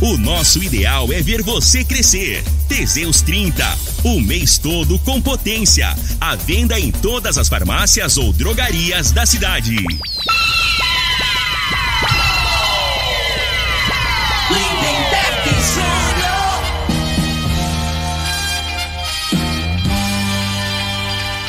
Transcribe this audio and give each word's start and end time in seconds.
O 0.00 0.18
nosso 0.18 0.62
ideal 0.62 1.10
é 1.10 1.22
ver 1.22 1.42
você 1.42 1.82
crescer. 1.82 2.44
Teseus 2.68 3.22
30. 3.22 3.64
O 4.04 4.20
mês 4.20 4.58
todo 4.58 4.98
com 4.98 5.22
potência. 5.22 5.88
A 6.20 6.36
venda 6.36 6.78
em 6.78 6.90
todas 6.90 7.38
as 7.38 7.48
farmácias 7.48 8.18
ou 8.18 8.30
drogarias 8.30 9.10
da 9.10 9.24
cidade. 9.24 9.74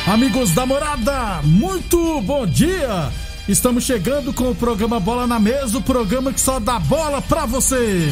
Amigos 0.06 0.52
da 0.52 0.64
morada, 0.64 1.42
muito 1.44 2.22
bom 2.22 2.46
dia! 2.46 3.12
Estamos 3.48 3.84
chegando 3.84 4.30
com 4.30 4.50
o 4.50 4.54
programa 4.54 5.00
Bola 5.00 5.26
na 5.26 5.40
Mesa 5.40 5.78
o 5.78 5.82
programa 5.82 6.34
que 6.34 6.40
só 6.40 6.60
dá 6.60 6.78
bola 6.78 7.22
pra 7.22 7.46
você. 7.46 8.06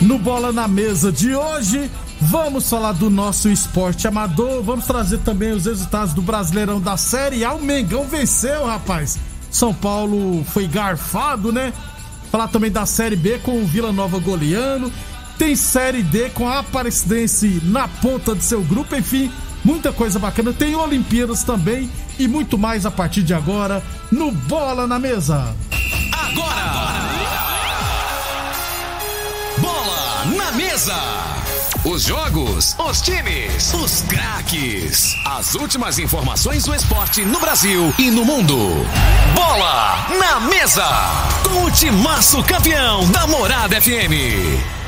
No 0.00 0.18
Bola 0.18 0.50
na 0.50 0.66
Mesa 0.66 1.12
de 1.12 1.34
hoje, 1.34 1.90
vamos 2.22 2.70
falar 2.70 2.92
do 2.92 3.10
nosso 3.10 3.50
esporte 3.50 4.08
amador, 4.08 4.62
vamos 4.62 4.86
trazer 4.86 5.18
também 5.18 5.52
os 5.52 5.66
resultados 5.66 6.14
do 6.14 6.22
Brasileirão 6.22 6.80
da 6.80 6.96
Série 6.96 7.44
A. 7.44 7.52
O 7.52 7.60
Mengão 7.60 8.04
venceu, 8.04 8.64
rapaz. 8.64 9.18
São 9.50 9.74
Paulo 9.74 10.42
foi 10.44 10.66
garfado, 10.66 11.52
né? 11.52 11.74
Falar 12.30 12.48
também 12.48 12.70
da 12.70 12.86
Série 12.86 13.16
B 13.16 13.38
com 13.40 13.60
o 13.60 13.66
Vila 13.66 13.92
Nova 13.92 14.18
goleando. 14.18 14.90
Tem 15.38 15.54
Série 15.54 16.02
D 16.02 16.30
com 16.30 16.48
a 16.48 16.58
Aparecidense 16.58 17.60
na 17.64 17.86
ponta 17.86 18.34
do 18.34 18.42
seu 18.42 18.60
grupo, 18.62 18.96
enfim, 18.96 19.30
muita 19.64 19.92
coisa 19.92 20.18
bacana. 20.18 20.52
Tem 20.52 20.74
Olimpíadas 20.74 21.44
também 21.44 21.88
e 22.18 22.26
muito 22.26 22.58
mais 22.58 22.84
a 22.84 22.90
partir 22.90 23.22
de 23.22 23.32
agora 23.32 23.80
no 24.10 24.32
Bola 24.32 24.84
na 24.86 24.98
Mesa. 24.98 25.54
Agora! 26.12 26.98
Bola 29.58 30.24
na 30.36 30.52
Mesa! 30.52 30.96
Os 31.84 32.02
jogos, 32.02 32.74
os 32.76 33.00
times, 33.00 33.72
os 33.72 34.02
craques. 34.02 35.14
As 35.24 35.54
últimas 35.54 36.00
informações 36.00 36.64
do 36.64 36.74
esporte 36.74 37.24
no 37.24 37.38
Brasil 37.38 37.94
e 37.96 38.10
no 38.10 38.24
mundo. 38.24 38.56
Bola 39.34 40.04
na 40.18 40.40
Mesa! 40.40 40.84
Com 41.44 41.64
o 41.64 41.70
timaço 41.70 42.42
campeão 42.42 43.08
da 43.12 43.26
Morada 43.28 43.80
FM. 43.80 44.78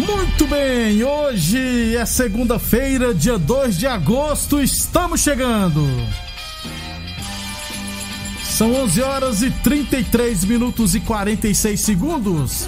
Muito 0.00 0.46
bem, 0.46 1.04
hoje 1.04 1.94
é 1.94 2.06
segunda-feira, 2.06 3.12
dia 3.12 3.36
2 3.36 3.76
de 3.76 3.86
agosto, 3.86 4.58
estamos 4.62 5.20
chegando. 5.20 5.86
São 8.42 8.74
11 8.74 9.02
horas 9.02 9.42
e 9.42 9.50
33 9.50 10.46
minutos 10.46 10.94
e 10.94 11.00
46 11.00 11.78
segundos. 11.78 12.66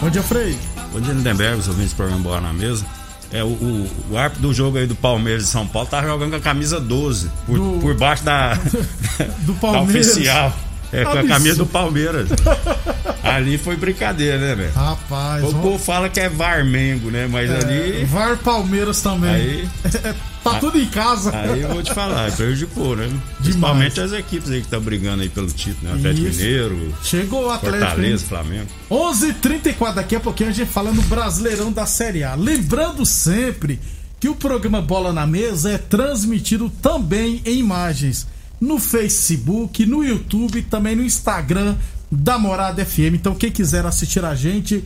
Bom 0.00 0.10
dia, 0.10 0.22
Frei. 0.22 0.56
Bom 0.92 1.00
dia, 1.00 1.12
Lindenberg, 1.12 1.58
os 1.58 1.66
ouvintes 1.66 1.92
do 1.92 1.96
programa 1.96 2.22
Bola 2.22 2.40
na 2.40 2.52
Mesa. 2.52 2.86
É, 3.32 3.42
o, 3.42 3.48
o, 3.48 3.90
o 4.12 4.16
árbitro 4.16 4.42
do 4.42 4.54
jogo 4.54 4.78
aí 4.78 4.86
do 4.86 4.94
Palmeiras 4.94 5.42
de 5.42 5.48
São 5.48 5.66
Paulo 5.66 5.88
tá 5.88 6.00
jogando 6.02 6.30
com 6.30 6.36
a 6.36 6.40
camisa 6.40 6.78
12, 6.80 7.28
por, 7.46 7.58
do, 7.58 7.80
por 7.80 7.94
baixo 7.96 8.22
da, 8.22 8.54
do 9.42 9.54
Palmeiras. 9.60 10.06
da 10.06 10.12
oficial. 10.12 10.56
É, 10.92 11.04
com 11.04 11.18
a 11.18 11.26
camisa 11.26 11.56
do 11.56 11.66
Palmeiras. 11.66 12.28
ali 13.38 13.56
foi 13.56 13.76
brincadeira, 13.76 14.38
né, 14.38 14.54
velho? 14.54 14.72
Rapaz. 14.72 15.44
O 15.44 15.54
povo 15.54 15.78
fala 15.78 16.08
que 16.08 16.20
é 16.20 16.28
Varmengo, 16.28 17.10
né? 17.10 17.26
Mas 17.26 17.50
é, 17.50 17.56
ali. 17.56 18.04
Var 18.04 18.36
Palmeiras 18.38 19.00
também. 19.00 19.30
Aí. 19.30 19.68
tá 20.44 20.56
a, 20.56 20.60
tudo 20.60 20.78
em 20.78 20.86
casa. 20.86 21.34
Aí 21.34 21.62
eu 21.62 21.68
vou 21.68 21.82
te 21.82 21.94
falar, 21.94 22.30
prejudicou, 22.36 22.96
né? 22.96 23.06
Demais. 23.06 23.20
Principalmente 23.42 24.00
as 24.00 24.12
equipes 24.12 24.50
aí 24.50 24.58
que 24.58 24.66
estão 24.66 24.80
brigando 24.80 25.22
aí 25.22 25.28
pelo 25.28 25.46
título, 25.46 25.90
né? 25.90 25.98
Atlético 25.98 26.26
Isso. 26.26 26.40
Mineiro. 26.40 26.94
Chegou 27.02 27.46
o 27.46 27.50
Atlético. 27.50 27.84
Fortaleza, 27.84 28.24
Flamengo. 28.26 28.66
11h34, 28.90 29.94
daqui 29.94 30.16
a 30.16 30.20
pouquinho 30.20 30.50
a 30.50 30.52
gente 30.52 30.70
fala 30.70 30.92
no 30.92 31.02
Brasileirão 31.02 31.72
da 31.72 31.86
Série 31.86 32.24
A. 32.24 32.34
Lembrando 32.34 33.06
sempre 33.06 33.80
que 34.20 34.28
o 34.28 34.34
programa 34.34 34.82
Bola 34.82 35.12
na 35.12 35.26
Mesa 35.26 35.70
é 35.70 35.78
transmitido 35.78 36.68
também 36.82 37.40
em 37.44 37.58
imagens 37.58 38.26
no 38.60 38.78
Facebook, 38.80 39.86
no 39.86 40.02
YouTube, 40.02 40.62
também 40.62 40.96
no 40.96 41.04
Instagram 41.04 41.76
da 42.10 42.38
Morada 42.38 42.84
FM. 42.84 43.14
Então, 43.14 43.34
quem 43.34 43.50
quiser 43.50 43.84
assistir 43.86 44.24
a 44.24 44.34
gente, 44.34 44.84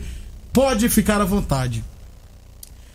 pode 0.51 0.87
ficar 0.89 1.21
à 1.21 1.25
vontade. 1.25 1.83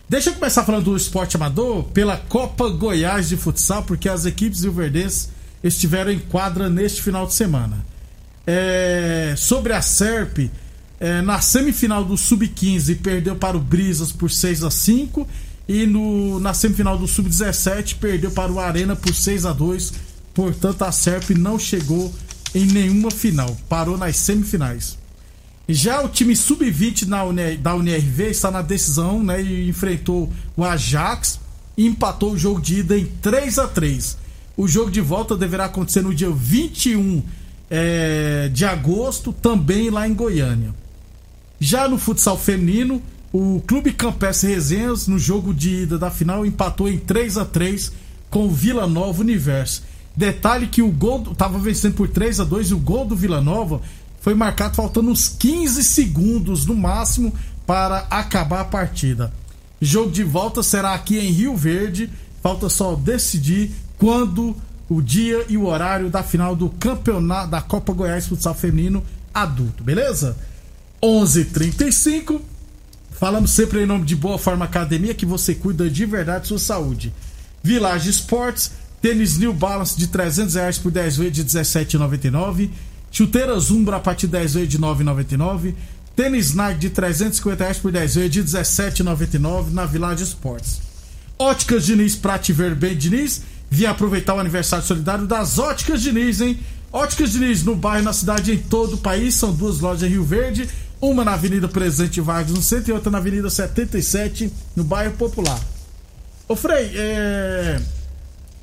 Deixa 0.08 0.30
eu 0.30 0.34
começar 0.34 0.64
falando 0.64 0.84
do 0.84 0.96
esporte 0.96 1.36
amador 1.36 1.84
pela 1.84 2.16
Copa 2.16 2.68
Goiás 2.68 3.28
de 3.28 3.36
Futsal, 3.36 3.82
porque 3.82 4.08
as 4.08 4.24
equipes 4.24 4.62
do 4.62 4.72
Verdes 4.72 5.30
estiveram 5.62 6.10
em 6.10 6.18
quadra 6.18 6.70
neste 6.70 7.02
final 7.02 7.26
de 7.26 7.34
semana. 7.34 7.84
É, 8.46 9.34
sobre 9.36 9.74
a 9.74 9.82
SERP, 9.82 10.50
é, 10.98 11.20
na 11.20 11.40
semifinal 11.40 12.04
do 12.04 12.16
Sub-15 12.16 13.00
perdeu 13.02 13.36
para 13.36 13.56
o 13.56 13.60
Brisas 13.60 14.10
por 14.10 14.30
6 14.30 14.64
a 14.64 14.70
5 14.70 15.28
e 15.68 15.84
no, 15.84 16.40
na 16.40 16.54
semifinal 16.54 16.96
do 16.96 17.06
Sub-17 17.06 17.96
perdeu 18.00 18.30
para 18.30 18.50
o 18.50 18.58
Arena 18.58 18.96
por 18.96 19.14
6 19.14 19.44
a 19.44 19.52
2 19.52 19.92
Portanto, 20.38 20.82
a 20.82 20.92
SERP 20.92 21.30
não 21.30 21.58
chegou 21.58 22.14
em 22.58 22.66
nenhuma 22.66 23.10
final, 23.10 23.56
parou 23.68 23.96
nas 23.96 24.16
semifinais. 24.16 24.98
Já 25.68 26.02
o 26.02 26.08
time 26.08 26.34
sub-20 26.34 27.04
da 27.60 27.74
UNRV 27.74 28.30
está 28.30 28.50
na 28.50 28.62
decisão, 28.62 29.22
né? 29.22 29.42
E 29.42 29.68
enfrentou 29.68 30.32
o 30.56 30.64
Ajax 30.64 31.38
e 31.76 31.86
empatou 31.86 32.32
o 32.32 32.38
jogo 32.38 32.60
de 32.60 32.80
ida 32.80 32.98
em 32.98 33.04
3 33.04 33.58
a 33.58 33.68
3 33.68 34.16
O 34.56 34.66
jogo 34.66 34.90
de 34.90 35.00
volta 35.00 35.36
deverá 35.36 35.66
acontecer 35.66 36.02
no 36.02 36.14
dia 36.14 36.30
21 36.30 37.22
é, 37.70 38.48
de 38.52 38.64
agosto, 38.64 39.32
também 39.32 39.90
lá 39.90 40.08
em 40.08 40.14
Goiânia. 40.14 40.74
Já 41.60 41.86
no 41.86 41.98
futsal 41.98 42.38
feminino, 42.38 43.02
o 43.30 43.62
Clube 43.66 43.92
Campestre 43.92 44.48
Resenhas, 44.48 45.06
no 45.06 45.18
jogo 45.18 45.52
de 45.52 45.82
ida 45.82 45.98
da 45.98 46.10
final, 46.10 46.46
empatou 46.46 46.88
em 46.88 46.96
3 46.96 47.36
a 47.36 47.44
3 47.44 47.92
com 48.30 48.46
o 48.46 48.50
Vila 48.50 48.86
Nova 48.86 49.20
Universo. 49.20 49.82
Detalhe 50.18 50.66
que 50.66 50.82
o 50.82 50.90
gol 50.90 51.32
tava 51.36 51.60
vencendo 51.60 51.94
por 51.94 52.08
3 52.08 52.40
a 52.40 52.44
2 52.44 52.70
e 52.70 52.74
o 52.74 52.78
gol 52.78 53.04
do 53.04 53.14
Vila 53.14 53.40
Nova 53.40 53.80
foi 54.20 54.34
marcado 54.34 54.74
faltando 54.74 55.10
uns 55.10 55.28
15 55.28 55.84
segundos 55.84 56.66
no 56.66 56.74
máximo 56.74 57.32
para 57.64 57.98
acabar 58.10 58.62
a 58.62 58.64
partida. 58.64 59.32
Jogo 59.80 60.10
de 60.10 60.24
volta 60.24 60.60
será 60.60 60.92
aqui 60.92 61.16
em 61.16 61.30
Rio 61.30 61.56
Verde. 61.56 62.10
Falta 62.42 62.68
só 62.68 62.96
decidir 62.96 63.70
quando 63.96 64.56
o 64.88 65.00
dia 65.00 65.44
e 65.48 65.56
o 65.56 65.66
horário 65.66 66.10
da 66.10 66.24
final 66.24 66.56
do 66.56 66.68
campeonato 66.68 67.52
da 67.52 67.60
Copa 67.60 67.92
Goiás 67.92 68.26
Futsal 68.26 68.56
Feminino 68.56 69.04
adulto, 69.32 69.84
beleza? 69.84 70.36
11:35. 71.00 72.40
Falamos 73.12 73.52
sempre 73.52 73.84
em 73.84 73.86
nome 73.86 74.04
de 74.04 74.16
Boa 74.16 74.36
Forma 74.36 74.64
Academia 74.64 75.14
que 75.14 75.24
você 75.24 75.54
cuida 75.54 75.88
de 75.88 76.04
verdade 76.04 76.48
sua 76.48 76.58
saúde. 76.58 77.14
Village 77.62 78.10
Esportes 78.10 78.72
Tênis 79.00 79.38
New 79.38 79.52
Balance 79.52 79.96
de 79.96 80.08
300 80.08 80.54
reais 80.54 80.78
por 80.78 80.90
10 80.90 81.16
vezes 81.16 81.32
de 81.32 81.44
17,99. 81.44 82.70
Chuteiras 83.10 83.70
Umbra 83.70 83.96
a 83.96 84.00
partir 84.00 84.26
de 84.26 84.32
10 84.32 84.54
vezes 84.54 84.68
de 84.68 84.78
9,99. 84.78 85.74
Tênis 86.16 86.52
Nike 86.52 86.80
de 86.80 86.90
350 86.90 87.62
reais 87.62 87.78
por 87.78 87.92
10 87.92 88.14
vezes 88.16 88.30
de 88.30 88.44
17,99 88.44 89.70
na 89.70 89.86
Village 89.86 90.24
Esportes. 90.24 90.80
Óticas 91.38 91.86
Diniz 91.86 92.16
pra 92.16 92.38
te 92.38 92.52
ver 92.52 92.74
bem, 92.74 92.96
Diniz. 92.96 93.42
Vim 93.70 93.84
aproveitar 93.84 94.34
o 94.34 94.40
aniversário 94.40 94.84
solidário 94.84 95.26
das 95.26 95.58
Óticas 95.58 96.02
Diniz, 96.02 96.40
hein? 96.40 96.58
Óticas 96.92 97.32
Diniz 97.32 97.62
no 97.62 97.76
bairro, 97.76 98.04
na 98.04 98.12
cidade, 98.12 98.52
em 98.52 98.58
todo 98.58 98.94
o 98.94 98.98
país. 98.98 99.34
São 99.34 99.52
duas 99.52 99.78
lojas 99.78 100.02
em 100.02 100.12
Rio 100.12 100.24
Verde. 100.24 100.68
Uma 101.00 101.24
na 101.24 101.34
Avenida 101.34 101.68
Presidente 101.68 102.20
Vargas, 102.20 102.52
no 102.52 102.62
centro, 102.62 102.90
e 102.90 102.92
outra 102.92 103.12
na 103.12 103.18
Avenida 103.18 103.48
77, 103.48 104.52
no 104.74 104.82
bairro 104.82 105.12
Popular. 105.12 105.60
Ô 106.48 106.56
Frei, 106.56 106.90
é 106.96 107.80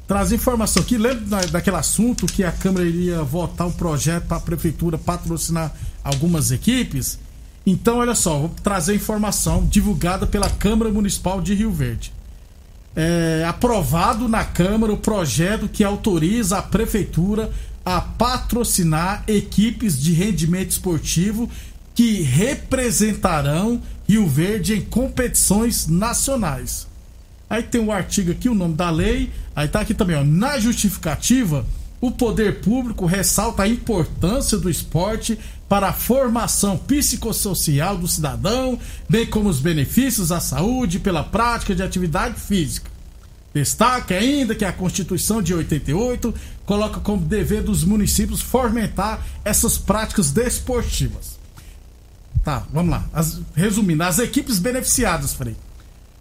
trazer 0.08 0.36
informação 0.36 0.82
aqui. 0.82 0.98
Lembra 0.98 1.48
daquele 1.48 1.78
assunto 1.78 2.26
que 2.26 2.44
a 2.44 2.52
Câmara 2.52 2.86
iria 2.86 3.24
votar 3.24 3.68
um 3.68 3.72
projeto 3.72 4.26
para 4.26 4.38
a 4.38 4.42
Prefeitura 4.42 4.98
patrocinar 4.98 5.74
algumas 6.04 6.52
equipes? 6.52 7.20
Então, 7.66 7.98
olha 7.98 8.14
só, 8.14 8.38
vou 8.38 8.50
trazer 8.64 8.96
informação 8.96 9.66
divulgada 9.66 10.28
pela 10.28 10.50
Câmara 10.50 10.92
Municipal 10.92 11.42
de 11.42 11.54
Rio 11.54 11.72
Verde. 11.72 12.14
é, 12.96 13.44
aprovado 13.46 14.28
na 14.28 14.46
Câmara 14.46 14.94
o 14.94 14.98
projeto 14.98 15.68
que 15.68 15.84
autoriza 15.84 16.58
a 16.58 16.62
Prefeitura 16.62 17.52
a 17.84 18.00
patrocinar 18.00 19.24
equipes 19.28 20.02
de 20.02 20.14
rendimento 20.14 20.72
esportivo 20.72 21.50
que 21.94 22.22
representarão 22.22 23.82
Rio 24.08 24.28
Verde 24.28 24.76
em 24.76 24.82
competições 24.82 25.88
nacionais. 25.88 26.88
Aí 27.50 27.64
tem 27.64 27.82
o 27.82 27.86
um 27.86 27.92
artigo 27.92 28.32
aqui, 28.32 28.50
o 28.50 28.56
nome 28.56 28.76
da 28.76 28.90
lei. 28.90 29.32
Aí 29.56 29.68
tá 29.68 29.82
aqui 29.82 29.94
também, 29.94 30.16
ó. 30.16 30.24
Na 30.24 30.60
justificativa, 30.60 31.66
o 32.02 32.12
poder 32.12 32.62
público 32.62 33.06
ressalta 33.06 33.64
a 33.64 33.68
importância 33.68 34.58
do 34.58 34.70
esporte 34.70 35.40
para 35.68 35.90
a 35.90 35.94
formação 35.94 36.78
psicossocial 36.78 37.98
do 37.98 38.08
cidadão, 38.08 38.80
bem 39.10 39.26
como 39.26 39.50
os 39.50 39.60
benefícios 39.60 40.32
à 40.32 40.40
saúde 40.40 41.00
pela 41.00 41.24
prática 41.24 41.74
de 41.74 41.82
atividade 41.82 42.40
física. 42.40 42.92
Destaca 43.54 44.16
ainda 44.16 44.54
que 44.54 44.66
a 44.66 44.74
Constituição 44.74 45.42
de 45.42 45.54
88 45.54 46.34
coloca 46.66 47.00
como 47.00 47.26
dever 47.26 47.64
dos 47.64 47.84
municípios 47.86 48.42
fomentar 48.42 49.26
essas 49.46 49.78
práticas 49.78 50.30
desportivas. 50.30 51.40
Tá, 52.44 52.68
vamos 52.72 52.92
lá. 52.92 53.06
As, 53.14 53.40
resumindo, 53.56 54.04
as 54.04 54.20
equipes 54.20 54.60
beneficiadas, 54.60 55.34
Frei. 55.34 55.56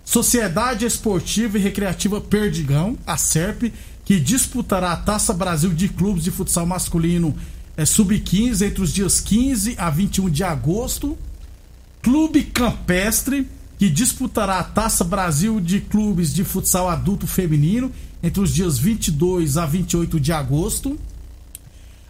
Sociedade 0.05 0.85
Esportiva 0.85 1.59
e 1.59 1.61
Recreativa 1.61 2.21
Perdigão, 2.21 2.99
a 3.06 3.17
SERP, 3.17 3.73
que 4.05 4.21
disputará 4.21 4.93
a 4.93 4.97
Taça 4.97 5.33
Brasil 5.33 5.73
de 5.73 5.89
Clubes 5.89 6.25
de 6.25 6.31
Futsal 6.31 6.67
Masculino 6.67 7.35
é, 7.77 7.85
Sub-15 7.85 8.67
entre 8.67 8.83
os 8.83 8.93
dias 8.93 9.21
15 9.21 9.75
a 9.79 9.89
21 9.89 10.29
de 10.29 10.45
agosto. 10.45 11.17
Clube 12.03 12.45
Campestre, 12.45 13.49
que 13.79 13.89
disputará 13.89 14.59
a 14.59 14.65
Taça 14.65 15.03
Brasil 15.03 15.59
de 15.59 15.81
Clubes 15.81 16.35
de 16.35 16.45
Futsal 16.45 16.89
Adulto 16.89 17.27
Feminino 17.27 17.91
entre 18.23 18.43
os 18.43 18.53
dias 18.53 18.79
22 18.79 19.56
a 19.56 19.65
28 19.65 20.21
de 20.21 20.33
agosto. 20.33 20.99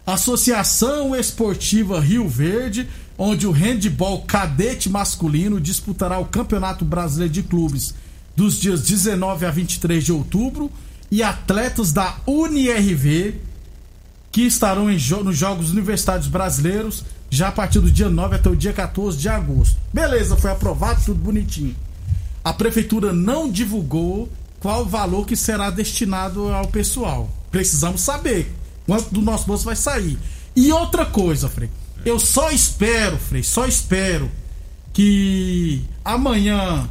Associação 0.05 1.15
Esportiva 1.15 1.99
Rio 1.99 2.29
Verde, 2.29 2.87
onde 3.17 3.47
o 3.47 3.51
handball 3.51 4.21
cadete 4.21 4.87
masculino 4.87 5.59
disputará 5.59 6.19
o 6.19 6.25
Campeonato 6.25 6.85
Brasileiro 6.85 7.33
de 7.33 7.41
Clubes 7.41 7.95
dos 8.35 8.59
dias 8.59 8.81
19 8.81 9.45
a 9.45 9.51
23 9.51 10.03
de 10.03 10.11
outubro 10.11 10.71
e 11.09 11.23
atletas 11.23 11.91
da 11.91 12.17
UniRV 12.27 13.35
que 14.31 14.41
estarão 14.41 14.95
jo 14.97 15.23
nos 15.23 15.37
Jogos 15.37 15.71
Universitários 15.71 16.27
Brasileiros 16.27 17.03
já 17.29 17.47
a 17.47 17.51
partir 17.51 17.79
do 17.79 17.89
dia 17.89 18.09
9 18.09 18.35
até 18.35 18.49
o 18.49 18.55
dia 18.55 18.73
14 18.73 19.17
de 19.17 19.27
agosto. 19.27 19.77
Beleza, 19.93 20.37
foi 20.37 20.51
aprovado, 20.51 21.03
tudo 21.03 21.19
bonitinho. 21.19 21.75
A 22.43 22.53
prefeitura 22.53 23.11
não 23.11 23.49
divulgou 23.49 24.29
qual 24.59 24.83
o 24.83 24.85
valor 24.85 25.25
que 25.25 25.35
será 25.35 25.69
destinado 25.69 26.49
ao 26.49 26.67
pessoal. 26.67 27.29
Precisamos 27.49 28.01
saber 28.01 28.53
quanto 28.85 29.13
do 29.13 29.21
nosso 29.21 29.45
bolso 29.45 29.65
vai 29.65 29.75
sair. 29.75 30.17
E 30.55 30.71
outra 30.71 31.05
coisa, 31.05 31.49
Frei, 31.49 31.69
eu 32.05 32.19
só 32.19 32.51
espero, 32.51 33.17
Frei, 33.17 33.43
só 33.43 33.65
espero 33.65 34.29
que 34.93 35.83
amanhã 36.03 36.87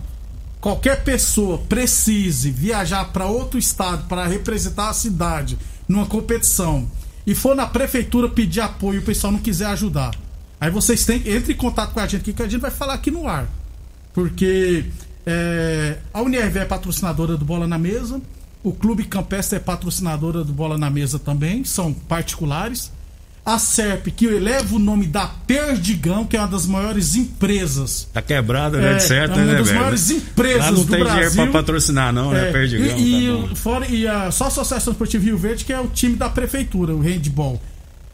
qualquer 0.60 1.04
pessoa 1.04 1.58
precise 1.58 2.50
viajar 2.50 3.06
para 3.12 3.26
outro 3.26 3.58
estado 3.58 4.06
para 4.08 4.26
representar 4.26 4.90
a 4.90 4.94
cidade 4.94 5.58
numa 5.88 6.06
competição 6.06 6.90
e 7.26 7.34
for 7.34 7.54
na 7.54 7.66
prefeitura 7.66 8.28
pedir 8.28 8.60
apoio 8.60 8.96
e 8.96 8.98
o 8.98 9.04
pessoal 9.04 9.32
não 9.32 9.40
quiser 9.40 9.66
ajudar, 9.66 10.14
aí 10.60 10.70
vocês 10.70 11.04
têm 11.04 11.22
entre 11.26 11.54
em 11.54 11.56
contato 11.56 11.92
com 11.92 12.00
a 12.00 12.06
gente 12.06 12.20
aqui 12.20 12.32
que 12.32 12.42
a 12.42 12.48
gente 12.48 12.60
vai 12.60 12.70
falar 12.70 12.94
aqui 12.94 13.10
no 13.10 13.26
ar. 13.26 13.48
Porque 14.12 14.84
é, 15.26 15.98
a 16.12 16.20
Unirv 16.20 16.58
é 16.58 16.64
patrocinadora 16.64 17.36
do 17.36 17.44
Bola 17.44 17.66
na 17.66 17.78
Mesa, 17.78 18.20
o 18.64 18.72
Clube 18.72 19.04
Campestre 19.04 19.58
é 19.58 19.60
patrocinadora 19.60 20.42
do 20.42 20.52
Bola 20.52 20.76
na 20.76 20.90
Mesa 20.90 21.18
também, 21.18 21.62
são 21.64 21.92
particulares 21.92 22.90
a 23.44 23.58
SERP, 23.58 24.06
que 24.06 24.24
eleva 24.24 24.74
o 24.74 24.78
nome 24.78 25.06
da 25.06 25.26
Perdigão, 25.26 26.24
que 26.24 26.34
é 26.34 26.40
uma 26.40 26.48
das 26.48 26.66
maiores 26.66 27.14
empresas. 27.14 28.08
Tá 28.10 28.22
quebrada, 28.22 28.78
né? 28.78 28.94
É, 28.94 28.98
certo, 28.98 29.32
é 29.32 29.42
uma 29.42 29.44
né, 29.44 29.58
das 29.58 29.66
velho? 29.66 29.78
maiores 29.80 30.10
empresas 30.10 30.64
Lá 30.64 30.72
não 30.72 30.82
do 30.82 30.90
tem 30.90 30.98
Brasil. 31.00 31.30
dinheiro 31.30 31.34
pra 31.34 31.60
patrocinar, 31.60 32.12
não, 32.12 32.32
né? 32.32 32.48
É, 32.48 32.52
Perdigão. 32.52 32.86
E, 32.86 32.90
tá 32.90 33.52
e, 33.52 33.56
fora, 33.56 33.86
e 33.86 34.08
a, 34.08 34.30
só 34.30 34.44
a 34.44 34.48
Associação 34.48 34.92
Esportiva 34.92 35.24
Rio 35.24 35.36
Verde, 35.36 35.62
que 35.66 35.74
é 35.74 35.78
o 35.78 35.88
time 35.88 36.16
da 36.16 36.30
prefeitura, 36.30 36.94
o 36.94 37.00
handball. 37.00 37.60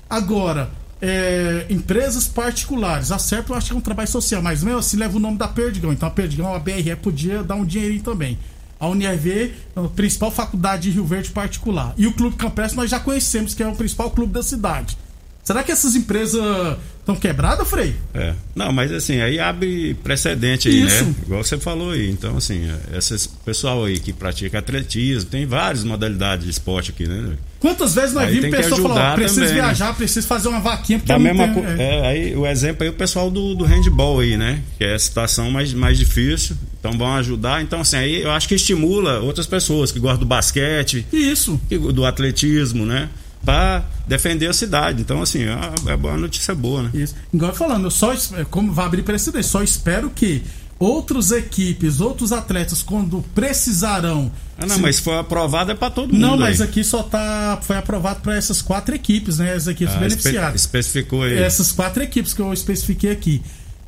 Agora, 0.08 0.68
é, 1.00 1.64
empresas 1.70 2.26
particulares. 2.26 3.12
A 3.12 3.18
SERP 3.18 3.50
eu 3.50 3.54
acho 3.54 3.68
que 3.68 3.72
é 3.72 3.76
um 3.76 3.80
trabalho 3.80 4.08
social, 4.08 4.42
mas 4.42 4.64
mesmo 4.64 4.80
assim 4.80 4.96
leva 4.96 5.16
o 5.16 5.20
nome 5.20 5.38
da 5.38 5.46
Perdigão. 5.46 5.92
Então 5.92 6.08
a 6.08 6.10
Perdigão, 6.10 6.52
a 6.52 6.58
BRE, 6.58 6.96
podia 6.96 7.44
dar 7.44 7.54
um 7.54 7.64
dinheirinho 7.64 8.02
também. 8.02 8.36
A 8.80 8.88
Unirv, 8.88 9.52
a 9.76 9.82
principal 9.88 10.30
faculdade 10.30 10.84
de 10.84 10.90
Rio 10.90 11.04
Verde 11.04 11.30
particular. 11.30 11.94
E 11.98 12.06
o 12.06 12.12
Clube 12.12 12.36
Campestre 12.36 12.76
nós 12.76 12.90
já 12.90 12.98
conhecemos, 12.98 13.52
que 13.52 13.62
é 13.62 13.68
o 13.68 13.76
principal 13.76 14.10
clube 14.10 14.32
da 14.32 14.42
cidade. 14.42 14.96
Será 15.44 15.62
que 15.62 15.70
essas 15.70 15.94
empresas 15.94 16.78
estão 17.12 17.16
quebradas, 17.30 17.68
Frei? 17.68 17.94
É. 18.14 18.34
Não, 18.54 18.72
mas 18.72 18.92
assim, 18.92 19.20
aí 19.20 19.38
abre 19.38 19.94
precedente 20.02 20.68
aí, 20.68 20.82
Isso. 20.82 21.04
né? 21.04 21.14
Igual 21.26 21.42
você 21.44 21.58
falou 21.58 21.90
aí. 21.92 22.10
Então, 22.10 22.36
assim, 22.36 22.68
esse 22.96 23.28
pessoal 23.44 23.84
aí 23.84 23.98
que 23.98 24.12
pratica 24.12 24.58
atletismo, 24.58 25.30
tem 25.30 25.46
várias 25.46 25.84
modalidades 25.84 26.44
de 26.44 26.50
esporte 26.50 26.90
aqui, 26.90 27.06
né? 27.06 27.34
Quantas 27.60 27.94
vezes 27.94 28.14
nós 28.14 28.24
Aí 28.24 28.36
vimos 28.36 28.42
tem 28.42 28.50
que 28.52 28.56
pessoa 28.68 28.88
falar, 28.88 29.14
preciso 29.14 29.40
também, 29.40 29.54
né? 29.54 29.62
viajar, 29.62 29.94
preciso 29.94 30.26
fazer 30.26 30.48
uma 30.48 30.60
vaquinha, 30.60 30.98
porque 30.98 31.12
Da 31.12 31.18
mesma 31.18 31.48
co- 31.48 31.60
é. 31.60 31.76
é, 31.98 32.06
aí 32.06 32.34
o 32.34 32.46
exemplo 32.46 32.82
aí 32.84 32.88
o 32.88 32.92
pessoal 32.94 33.30
do, 33.30 33.54
do 33.54 33.64
handball 33.66 34.20
aí, 34.20 34.34
né? 34.38 34.62
Que 34.78 34.84
é 34.84 34.94
a 34.94 34.98
situação 34.98 35.50
mais, 35.50 35.74
mais 35.74 35.98
difícil. 35.98 36.56
Então 36.78 36.92
vão 36.96 37.14
ajudar. 37.16 37.60
Então, 37.60 37.82
assim, 37.82 37.96
aí 37.96 38.22
eu 38.22 38.30
acho 38.30 38.48
que 38.48 38.54
estimula 38.54 39.20
outras 39.20 39.46
pessoas 39.46 39.92
que 39.92 40.00
gostam 40.00 40.20
do 40.20 40.24
basquete, 40.26 41.06
Isso. 41.12 41.60
que- 41.68 41.76
do 41.76 42.06
atletismo, 42.06 42.86
né? 42.86 43.10
Pra 43.44 43.84
defender 44.06 44.48
a 44.48 44.52
cidade. 44.52 45.00
Então, 45.00 45.22
assim, 45.22 45.44
é 45.44 45.54
uma, 45.54 46.10
é 46.12 46.16
notícia 46.16 46.54
boa, 46.54 46.82
né? 46.82 46.90
Isso. 46.92 47.14
Igual 47.32 47.54
falando, 47.54 47.84
eu 47.84 47.90
só 47.90 48.12
es- 48.12 48.32
como 48.50 48.72
vai 48.72 48.84
abrir 48.86 49.02
precedente, 49.02 49.46
só 49.46 49.62
espero 49.62 50.10
que 50.10 50.42
outras 50.78 51.30
equipes, 51.30 52.00
outros 52.00 52.32
atletas, 52.32 52.82
quando 52.82 53.22
precisarão. 53.34 54.30
Ah, 54.58 54.66
não, 54.66 54.76
se- 54.76 54.82
mas 54.82 54.98
for 54.98 55.14
aprovado 55.14 55.70
é 55.70 55.74
pra 55.74 55.88
todo 55.90 56.12
mundo. 56.12 56.20
Não, 56.20 56.36
mas 56.36 56.60
aí. 56.60 56.68
aqui 56.68 56.84
só 56.84 57.02
tá. 57.02 57.58
Foi 57.62 57.76
aprovado 57.76 58.20
para 58.20 58.36
essas 58.36 58.60
quatro 58.60 58.94
equipes, 58.94 59.38
né? 59.38 59.54
As 59.54 59.66
equipes 59.66 59.94
Ah, 59.94 59.96
espe- 59.96 60.08
beneficiadas. 60.08 60.60
especificou 60.60 61.22
aí. 61.22 61.38
Essas 61.38 61.72
quatro 61.72 62.02
equipes 62.02 62.34
que 62.34 62.40
eu 62.42 62.52
especifiquei 62.52 63.10
aqui. 63.12 63.42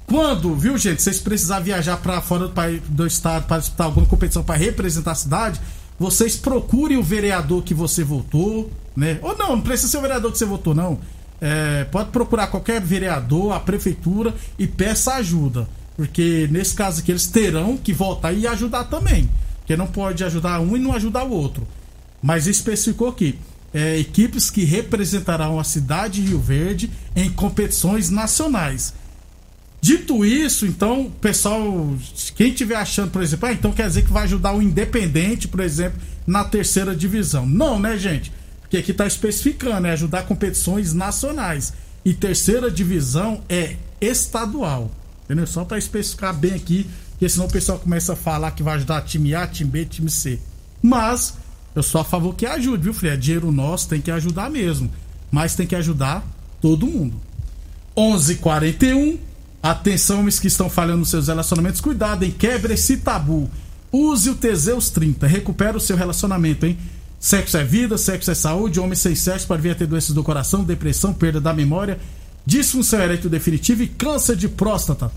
Quando, 0.07 0.55
viu, 0.57 0.77
gente, 0.79 1.01
vocês 1.03 1.19
precisarem 1.21 1.65
viajar 1.65 1.97
para 1.99 2.21
fora 2.21 2.45
do, 2.49 2.51
país, 2.51 2.81
do 2.89 3.07
estado 3.07 3.47
para 3.47 3.59
disputar 3.59 3.87
alguma 3.87 4.05
competição 4.07 4.43
para 4.43 4.57
representar 4.57 5.13
a 5.13 5.15
cidade, 5.15 5.61
vocês 6.03 6.37
procurem 6.37 6.97
o 6.97 7.03
vereador 7.03 7.63
que 7.63 7.73
você 7.73 8.03
votou, 8.03 8.69
né? 8.97 9.21
Ou 9.23 9.39
não, 9.39 9.51
não 9.51 9.61
precisa 9.61 9.89
ser 9.89 9.99
o 9.99 10.01
vereador 10.01 10.33
que 10.33 10.39
você 10.39 10.45
votou, 10.45 10.75
não. 10.75 10.99
É, 11.41 11.85
pode 11.85 12.11
procurar 12.11 12.49
qualquer 12.49 12.81
vereador, 12.81 13.53
a 13.53 13.61
prefeitura 13.61 14.35
e 14.59 14.67
peça 14.67 15.15
ajuda. 15.15 15.69
Porque 15.97 16.49
nesse 16.51 16.75
caso 16.75 17.01
aqui 17.01 17.13
eles 17.13 17.29
terão 17.29 17.77
que 17.77 17.93
votar 17.93 18.37
e 18.37 18.49
ajudar 18.49 18.83
também. 18.85 19.31
Porque 19.59 19.77
não 19.77 19.87
pode 19.87 20.25
ajudar 20.25 20.59
um 20.59 20.77
e 20.77 20.81
não 20.81 20.93
ajudar 20.93 21.23
o 21.23 21.31
outro. 21.31 21.69
Mas 22.21 22.49
especificou 22.49 23.09
aqui. 23.09 23.39
é, 23.73 23.97
equipes 23.97 24.51
que 24.51 24.65
representarão 24.65 25.59
a 25.59 25.65
cidade 25.65 26.21
de 26.21 26.29
Rio 26.29 26.41
Verde 26.41 26.91
em 27.15 27.31
competições 27.31 28.11
nacionais. 28.11 28.93
Dito 29.85 30.25
isso, 30.25 30.65
então, 30.65 31.11
pessoal, 31.21 31.61
quem 32.37 32.51
estiver 32.51 32.77
achando, 32.77 33.11
por 33.11 33.21
exemplo, 33.21 33.49
ah, 33.49 33.53
então 33.53 33.73
quer 33.73 33.89
dizer 33.89 34.03
que 34.03 34.13
vai 34.13 34.23
ajudar 34.23 34.55
o 34.55 34.63
Independente, 34.63 35.49
por 35.49 35.59
exemplo, 35.59 36.01
na 36.25 36.45
terceira 36.45 36.95
divisão. 36.95 37.45
Não, 37.45 37.81
né, 37.81 37.99
gente? 37.99 38.31
Porque 38.61 38.77
aqui 38.77 38.93
está 38.93 39.09
especificando, 39.09 39.89
é 39.89 39.91
ajudar 39.91 40.23
competições 40.23 40.93
nacionais. 40.93 41.73
E 42.05 42.15
terceira 42.15 42.71
divisão 42.71 43.43
é 43.49 43.75
estadual. 44.01 44.89
Entendeu? 45.25 45.49
Só 45.49 45.65
para 45.65 45.79
especificar 45.79 46.33
bem 46.33 46.55
aqui, 46.55 46.87
porque 47.11 47.29
senão 47.29 47.47
o 47.47 47.51
pessoal 47.51 47.81
começa 47.81 48.13
a 48.13 48.17
falar 48.17 48.53
que 48.53 48.63
vai 48.63 48.77
ajudar 48.77 49.03
time 49.03 49.35
A, 49.35 49.49
time 49.49 49.69
B, 49.69 49.85
time 49.85 50.09
C. 50.09 50.39
Mas, 50.81 51.35
eu 51.75 51.83
sou 51.83 52.01
a 52.01 52.05
favor 52.05 52.37
que 52.37 52.47
ajude, 52.47 52.85
viu, 52.85 52.95
Fred? 52.95 53.15
É 53.15 53.17
dinheiro 53.17 53.51
nosso, 53.51 53.89
tem 53.89 54.01
que 54.01 54.13
ajudar 54.13 54.49
mesmo. 54.49 54.89
Mas 55.29 55.57
tem 55.57 55.67
que 55.67 55.75
ajudar 55.75 56.25
todo 56.61 56.87
mundo. 56.87 57.21
11:41 57.97 59.32
Atenção, 59.63 60.19
homens 60.19 60.41
que 60.41 60.49
estão 60.49 60.69
falhando 60.69 60.99
nos 60.99 61.11
seus 61.11 61.29
relacionamentos, 61.29 61.81
cuidado, 61.81 62.25
hein? 62.25 62.35
Quebre 62.37 62.75
esse 62.75 62.97
tabu. 62.97 63.49
Use 63.93 64.29
o 64.29 64.35
Teseus 64.35 64.91
30, 64.91 65.27
recupera 65.27 65.77
o 65.77 65.81
seu 65.81 65.97
relacionamento, 65.97 66.67
hein? 66.67 66.77
Sexo 67.21 67.57
é 67.57 67.63
vida, 67.63 67.97
sexo 67.97 68.33
é 68.33 68.35
saúde, 68.35 68.81
homem 68.81 68.97
sem 68.97 69.15
sexo 69.15 69.47
pode 69.47 69.63
vir 69.63 69.71
a 69.71 69.75
ter 69.77 69.87
doenças 69.87 70.13
do 70.13 70.25
coração, 70.25 70.65
depressão, 70.65 71.15
perda 71.15 71.41
da 71.41 71.53
memória, 71.53 72.01
disfunção 72.45 73.01
erétil 73.01 73.31
definitiva 73.31 73.85
e 73.85 73.87
câncer 73.87 74.35
de 74.35 74.49
próstata. 74.49 75.13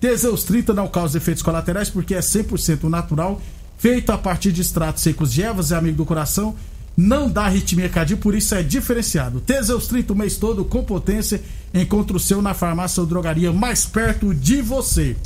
Teseus 0.00 0.44
30 0.44 0.72
não 0.72 0.86
causa 0.86 1.18
efeitos 1.18 1.42
colaterais 1.42 1.90
porque 1.90 2.14
é 2.14 2.20
100% 2.20 2.84
natural, 2.84 3.42
feito 3.76 4.10
a 4.12 4.18
partir 4.18 4.52
de 4.52 4.60
extratos 4.60 5.02
secos 5.02 5.32
de 5.32 5.42
ervas, 5.42 5.72
é 5.72 5.76
amigo 5.76 5.96
do 5.96 6.04
coração, 6.04 6.54
não 7.00 7.30
dá 7.30 7.44
arritmia 7.44 7.88
cardíaca, 7.88 8.20
por 8.20 8.34
isso 8.34 8.56
é 8.56 8.60
diferenciado. 8.60 9.40
Teseus 9.40 9.86
30 9.86 10.12
o 10.12 10.16
mês 10.16 10.36
todo 10.36 10.64
com 10.64 10.82
potência, 10.82 11.40
encontra 11.72 12.16
o 12.16 12.18
seu 12.18 12.42
na 12.42 12.54
farmácia 12.54 13.00
ou 13.00 13.06
drogaria 13.06 13.52
mais 13.52 13.86
perto 13.86 14.34
de 14.34 14.60
você. 14.60 15.16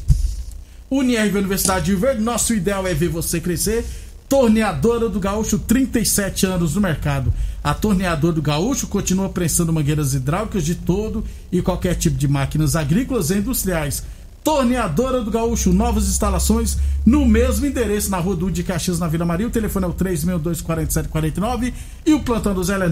Unirv 0.90 1.34
Universidade 1.34 1.86
de 1.86 1.94
Verde, 1.94 2.20
nosso 2.20 2.52
ideal 2.52 2.86
é 2.86 2.92
ver 2.92 3.08
você 3.08 3.40
crescer. 3.40 3.86
Torneadora 4.28 5.08
do 5.08 5.18
Gaúcho, 5.18 5.58
37 5.58 6.44
anos 6.44 6.74
no 6.74 6.82
mercado. 6.82 7.32
A 7.64 7.72
Torneadora 7.72 8.34
do 8.34 8.42
Gaúcho 8.42 8.86
continua 8.86 9.30
prestando 9.30 9.72
mangueiras 9.72 10.12
hidráulicas 10.12 10.66
de 10.66 10.74
todo 10.74 11.24
e 11.50 11.62
qualquer 11.62 11.94
tipo 11.94 12.18
de 12.18 12.28
máquinas 12.28 12.76
agrícolas 12.76 13.30
e 13.30 13.38
industriais. 13.38 14.02
Torneadora 14.42 15.22
do 15.22 15.30
Gaúcho, 15.30 15.72
novas 15.72 16.08
instalações 16.08 16.76
no 17.06 17.24
mesmo 17.24 17.64
endereço 17.66 18.10
na 18.10 18.18
Rua 18.18 18.34
Dude 18.34 18.56
de 18.56 18.64
Caxias, 18.64 18.98
na 18.98 19.06
Vila 19.06 19.24
Maria. 19.24 19.46
O 19.46 19.50
telefone 19.50 19.86
é 19.86 19.88
o 19.88 19.94
3624749 19.94 21.72
e 22.04 22.12
o 22.12 22.18
plantão 22.20 22.52
do 22.52 22.64
Zé 22.64 22.74
é 22.74 22.88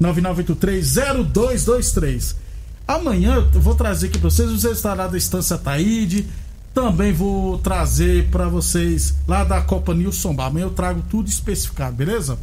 999830223. 0.00 2.36
Amanhã 2.86 3.44
eu 3.54 3.60
vou 3.60 3.74
trazer 3.74 4.06
aqui 4.06 4.18
para 4.18 4.30
vocês 4.30 4.48
os 4.50 4.62
resultados 4.62 5.12
da 5.12 5.18
Estância 5.18 5.58
Taíde, 5.58 6.26
também 6.72 7.12
vou 7.12 7.58
trazer 7.58 8.28
para 8.30 8.48
vocês 8.48 9.14
lá 9.26 9.42
da 9.44 9.60
Copa 9.60 9.92
Nilson 9.94 10.34
Bar. 10.34 10.46
Amanhã 10.46 10.66
eu 10.66 10.70
trago 10.70 11.02
tudo 11.10 11.28
especificado, 11.28 11.96
beleza? 11.96 12.38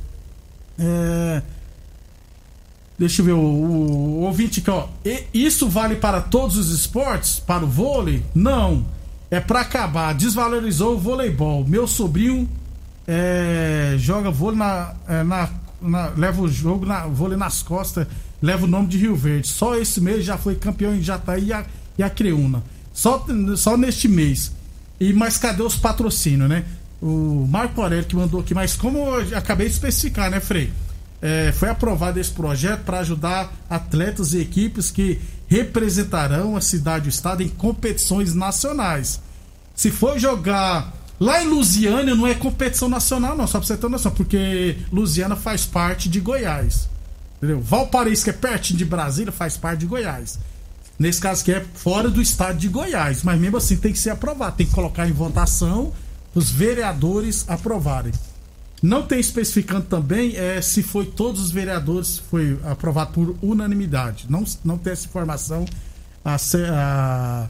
É... 0.77 1.41
Deixa 2.97 3.21
eu 3.21 3.25
ver 3.25 3.33
o, 3.33 3.39
o, 3.39 4.19
o 4.19 4.21
ouvinte 4.21 4.61
aqui, 4.61 4.69
ó. 4.69 4.87
E, 5.03 5.25
isso 5.33 5.67
vale 5.67 5.95
para 5.95 6.21
todos 6.21 6.57
os 6.57 6.69
esportes? 6.71 7.39
Para 7.39 7.63
o 7.63 7.67
vôlei? 7.67 8.23
Não. 8.33 8.85
É 9.29 9.39
para 9.39 9.61
acabar. 9.61 10.13
Desvalorizou 10.13 10.95
o 10.95 10.99
voleibol. 10.99 11.65
Meu 11.65 11.87
sobrinho 11.87 12.47
é, 13.07 13.95
joga 13.97 14.31
vôlei 14.31 14.59
na, 14.59 14.93
é, 15.07 15.23
na, 15.23 15.49
na, 15.81 16.07
Leva 16.15 16.41
o 16.41 16.47
jogo 16.47 16.85
na 16.85 17.05
vôlei 17.05 17.37
nas 17.37 17.61
costas. 17.61 18.07
Leva 18.41 18.65
o 18.65 18.67
nome 18.67 18.87
de 18.87 18.97
Rio 18.97 19.15
Verde. 19.15 19.47
Só 19.47 19.75
esse 19.75 19.99
mês 19.99 20.23
já 20.23 20.37
foi 20.37 20.55
campeão 20.55 20.95
em 20.95 21.01
Jataí 21.01 21.47
e 21.47 21.53
a, 21.53 21.65
e 21.97 22.03
a 22.03 22.09
Creúna. 22.09 22.63
Só, 22.93 23.25
só 23.57 23.75
neste 23.75 24.07
mês. 24.07 24.53
E 24.99 25.11
mas 25.11 25.37
cadê 25.37 25.61
os 25.61 25.75
patrocínios, 25.75 26.47
né? 26.47 26.63
O 27.01 27.45
Marco 27.49 27.81
Aurélio 27.81 28.05
que 28.05 28.15
mandou 28.15 28.39
aqui, 28.39 28.53
mas 28.53 28.75
como 28.75 28.97
eu 28.97 29.37
acabei 29.37 29.67
de 29.67 29.73
especificar, 29.73 30.31
né, 30.31 30.39
Frei? 30.39 30.71
É, 31.27 31.51
foi 31.51 31.70
aprovado 31.70 32.20
esse 32.20 32.29
projeto 32.29 32.84
para 32.84 33.00
ajudar 33.00 33.51
atletas 33.67 34.36
e 34.36 34.41
equipes 34.41 34.91
que 34.91 35.20
representarão 35.48 36.55
a 36.55 36.62
cidade 36.62 37.05
e 37.05 37.08
o 37.08 37.10
estado 37.10 37.41
em 37.41 37.50
competições 37.50 38.36
nacionais. 38.36 39.20
Se 39.74 39.89
for 39.89 40.20
jogar 40.20 40.94
lá 41.20 41.44
em 41.44 41.48
Lusiana, 41.48 42.13
não 42.13 42.27
é 42.27 42.36
competição 42.36 42.88
nacional, 42.88 43.36
não, 43.36 43.48
só 43.48 43.58
pra 43.58 43.65
você 43.65 43.75
ter 43.75 43.89
noção, 43.89 44.12
porque 44.12 44.77
Lusiana 44.91 45.36
faz 45.36 45.65
parte 45.65 46.08
de 46.08 46.20
Goiás. 46.20 46.88
Entendeu? 47.38 47.60
Valparaíso, 47.60 48.24
que 48.24 48.29
é 48.29 48.34
pertinho 48.34 48.77
de 48.77 48.86
Brasília, 48.86 49.32
faz 49.32 49.58
parte 49.58 49.79
de 49.79 49.88
Goiás. 49.88 50.38
Nesse 51.00 51.20
caso 51.20 51.44
que 51.44 51.51
é 51.51 51.65
fora 51.74 52.08
do 52.08 52.22
estado 52.22 52.60
de 52.60 52.67
Goiás, 52.67 53.24
mas 53.24 53.41
mesmo 53.41 53.58
assim 53.58 53.77
tem 53.77 53.91
que 53.91 53.98
ser 53.98 54.12
aprovado, 54.12 54.58
tem 54.58 54.67
que 54.67 54.75
colocar 54.75 55.10
em 55.10 55.12
votação 55.12 55.91
os 56.36 56.51
vereadores 56.51 57.46
aprovarem. 57.48 58.13
Não 58.85 59.01
tem 59.01 59.19
especificando 59.19 59.87
também 59.87 60.35
é, 60.35 60.61
se 60.61 60.83
foi 60.83 61.07
todos 61.07 61.41
os 61.41 61.49
vereadores 61.49 62.19
foi 62.19 62.59
aprovado 62.63 63.13
por 63.13 63.35
unanimidade. 63.41 64.27
Não, 64.29 64.43
não 64.63 64.77
tem 64.77 64.93
essa 64.93 65.07
informação. 65.07 65.65
A, 66.23 66.37
a, 66.71 67.47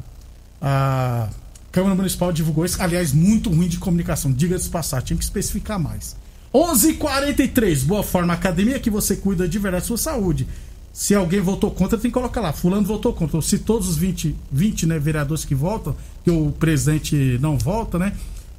a 0.61 1.29
Câmara 1.73 1.93
Municipal 1.93 2.31
divulgou 2.31 2.63
isso. 2.63 2.81
Aliás, 2.81 3.11
muito 3.11 3.49
ruim 3.49 3.67
de 3.67 3.77
comunicação. 3.77 4.31
Diga-se 4.31 4.69
passar, 4.69 5.01
tinha 5.01 5.17
que 5.17 5.25
especificar 5.25 5.77
mais. 5.77 6.15
11:43 6.53 6.91
h 6.91 6.97
43 6.99 7.83
Boa 7.83 8.01
Forma 8.01 8.31
Academia, 8.31 8.79
que 8.79 8.89
você 8.89 9.17
cuida 9.17 9.45
de 9.45 9.59
verdade 9.59 9.83
da 9.83 9.87
sua 9.87 9.97
saúde. 9.97 10.47
Se 10.93 11.13
alguém 11.13 11.41
votou 11.41 11.69
contra, 11.69 11.97
tem 11.97 12.09
que 12.09 12.15
colocar 12.15 12.39
lá. 12.39 12.53
Fulano 12.53 12.87
votou 12.87 13.11
contra. 13.11 13.41
Se 13.41 13.59
todos 13.59 13.89
os 13.89 13.97
20, 13.97 14.33
20 14.49 14.85
né, 14.85 14.97
vereadores 14.97 15.43
que 15.43 15.53
votam, 15.53 15.97
que 16.23 16.31
o 16.31 16.53
presidente 16.53 17.37
não 17.41 17.57
vota, 17.57 17.99
né? 17.99 18.13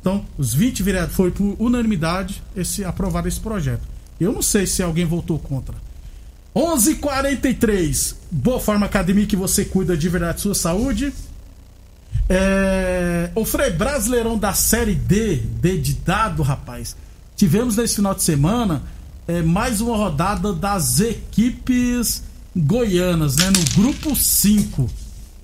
Então, 0.07 0.25
os 0.39 0.55
20 0.55 0.85
vereadores 0.85 1.17
foi 1.17 1.33
por 1.33 1.57
unanimidade 1.59 2.41
esse 2.55 2.85
aprovar 2.85 3.27
esse 3.27 3.41
projeto. 3.41 3.83
Eu 4.21 4.33
não 4.33 4.41
sei 4.41 4.65
se 4.65 4.81
alguém 4.81 5.05
votou 5.05 5.37
contra. 5.37 5.75
11:43 6.55 8.15
Boa 8.31 8.61
Forma 8.61 8.87
Academia 8.87 9.27
que 9.27 9.35
você 9.35 9.65
cuida 9.65 9.97
de 9.97 10.09
verdade 10.09 10.35
da 10.35 10.39
sua 10.39 10.55
saúde. 10.55 11.13
É... 12.29 13.33
O 13.35 13.45
Frei 13.45 13.71
Brasileirão 13.71 14.39
da 14.39 14.53
Série 14.53 14.95
D, 14.95 15.39
D 15.39 15.77
de 15.79 15.95
dado, 15.95 16.41
rapaz. 16.45 16.97
Tivemos 17.35 17.77
nesse 17.77 17.97
final 17.97 18.15
de 18.15 18.23
semana 18.23 18.85
é, 19.27 19.43
mais 19.43 19.81
uma 19.81 19.97
rodada 19.97 20.53
das 20.53 21.01
equipes 21.01 22.23
goianas, 22.55 23.35
né? 23.35 23.51
No 23.51 23.83
grupo 23.83 24.15
5. 24.15 24.89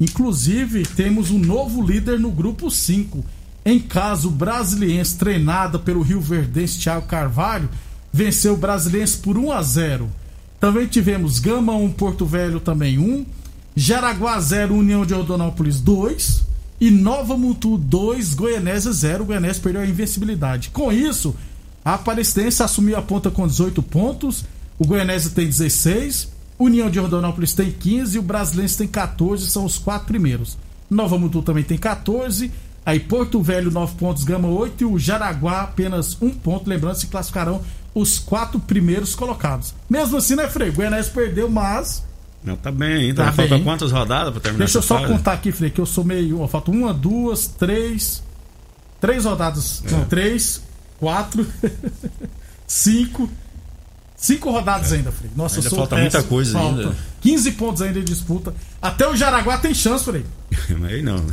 Inclusive, 0.00 0.84
temos 0.86 1.32
um 1.32 1.38
novo 1.40 1.84
líder 1.84 2.20
no 2.20 2.30
grupo 2.30 2.70
5. 2.70 3.24
Em 3.64 3.78
caso, 3.78 4.28
o 4.28 4.32
Brasiliense, 4.32 5.16
treinada 5.16 5.78
pelo 5.78 6.02
Rio 6.02 6.20
Verdense 6.20 6.78
Thiago 6.78 7.06
Carvalho, 7.06 7.68
venceu 8.12 8.54
o 8.54 8.56
Brasiliense 8.56 9.18
por 9.18 9.38
1 9.38 9.52
a 9.52 9.62
0. 9.62 10.10
Também 10.58 10.86
tivemos 10.86 11.38
Gama 11.38 11.74
1, 11.74 11.92
Porto 11.92 12.26
Velho 12.26 12.60
também 12.60 12.98
1, 12.98 13.26
Jaraguá 13.74 14.38
0, 14.38 14.74
União 14.74 15.06
de 15.06 15.14
Rondonópolis 15.14 15.80
2 15.80 16.42
e 16.80 16.90
Nova 16.90 17.36
Mutu 17.36 17.78
2, 17.78 18.34
Goianésia 18.34 18.92
0. 18.92 19.22
O 19.22 19.26
Goianese 19.26 19.60
perdeu 19.60 19.80
a 19.82 19.86
invencibilidade. 19.86 20.70
Com 20.70 20.92
isso, 20.92 21.34
a 21.84 21.94
Aparecidense 21.94 22.62
assumiu 22.62 22.96
a 22.96 23.02
ponta 23.02 23.30
com 23.30 23.46
18 23.46 23.82
pontos, 23.82 24.44
o 24.78 24.86
Goianese 24.86 25.30
tem 25.30 25.46
16, 25.46 26.28
União 26.58 26.90
de 26.90 26.98
Rondonópolis 26.98 27.52
tem 27.54 27.70
15 27.70 28.16
e 28.16 28.18
o 28.18 28.22
Brasilense 28.22 28.78
tem 28.78 28.86
14, 28.86 29.50
são 29.50 29.64
os 29.64 29.78
quatro 29.78 30.06
primeiros. 30.06 30.58
Nova 30.90 31.18
Mutu 31.18 31.42
também 31.42 31.64
tem 31.64 31.78
14, 31.78 32.50
aí 32.84 33.00
Porto 33.00 33.42
Velho 33.42 33.70
9 33.70 33.96
pontos, 33.96 34.24
Gama 34.24 34.48
8 34.48 34.82
e 34.82 34.84
o 34.84 34.98
Jaraguá 34.98 35.62
apenas 35.62 36.16
1 36.20 36.30
ponto, 36.30 36.68
lembrando 36.68 36.96
se 36.96 37.06
classificarão 37.06 37.62
os 37.94 38.18
quatro 38.18 38.58
primeiros 38.58 39.14
colocados. 39.14 39.74
Mesmo 39.88 40.16
assim, 40.16 40.34
né, 40.34 40.48
Frei? 40.48 40.70
O 40.70 40.72
Goianese 40.72 41.10
perdeu, 41.10 41.50
mas 41.50 42.02
não, 42.42 42.56
tá 42.56 42.72
bem 42.72 42.92
ainda. 42.94 43.24
Tá 43.24 43.32
Falta 43.32 43.58
quantas 43.60 43.92
rodadas 43.92 44.32
pra 44.32 44.40
terminar 44.40 44.64
Deixa 44.64 44.78
eu 44.78 44.82
só 44.82 45.06
contar 45.06 45.34
aqui, 45.34 45.52
Frei, 45.52 45.70
que 45.70 45.80
eu 45.80 45.86
sou 45.86 46.04
meio. 46.04 46.40
Ó, 46.40 46.48
falta 46.48 46.70
uma, 46.70 46.92
duas, 46.92 47.46
três. 47.46 48.22
Três 49.00 49.24
rodadas. 49.24 49.82
É. 49.86 49.90
Não, 49.92 50.04
três, 50.06 50.62
quatro, 50.98 51.46
cinco. 52.66 53.28
Cinco 54.22 54.52
rodadas 54.52 54.92
é. 54.92 54.96
ainda, 54.96 55.10
Frei. 55.10 55.28
Nossa, 55.34 55.56
ainda 55.56 55.68
falta 55.68 55.96
péssimo. 55.96 56.12
muita 56.12 56.22
coisa 56.22 56.52
falta. 56.52 56.80
ainda. 56.80 56.96
15 57.22 57.52
pontos 57.52 57.82
ainda 57.82 57.98
em 57.98 58.04
disputa. 58.04 58.54
Até 58.80 59.08
o 59.08 59.16
Jaraguá 59.16 59.58
tem 59.58 59.74
chance, 59.74 60.04
Frei. 60.04 60.24
Mas 60.78 60.92
aí 60.92 61.02
não. 61.02 61.16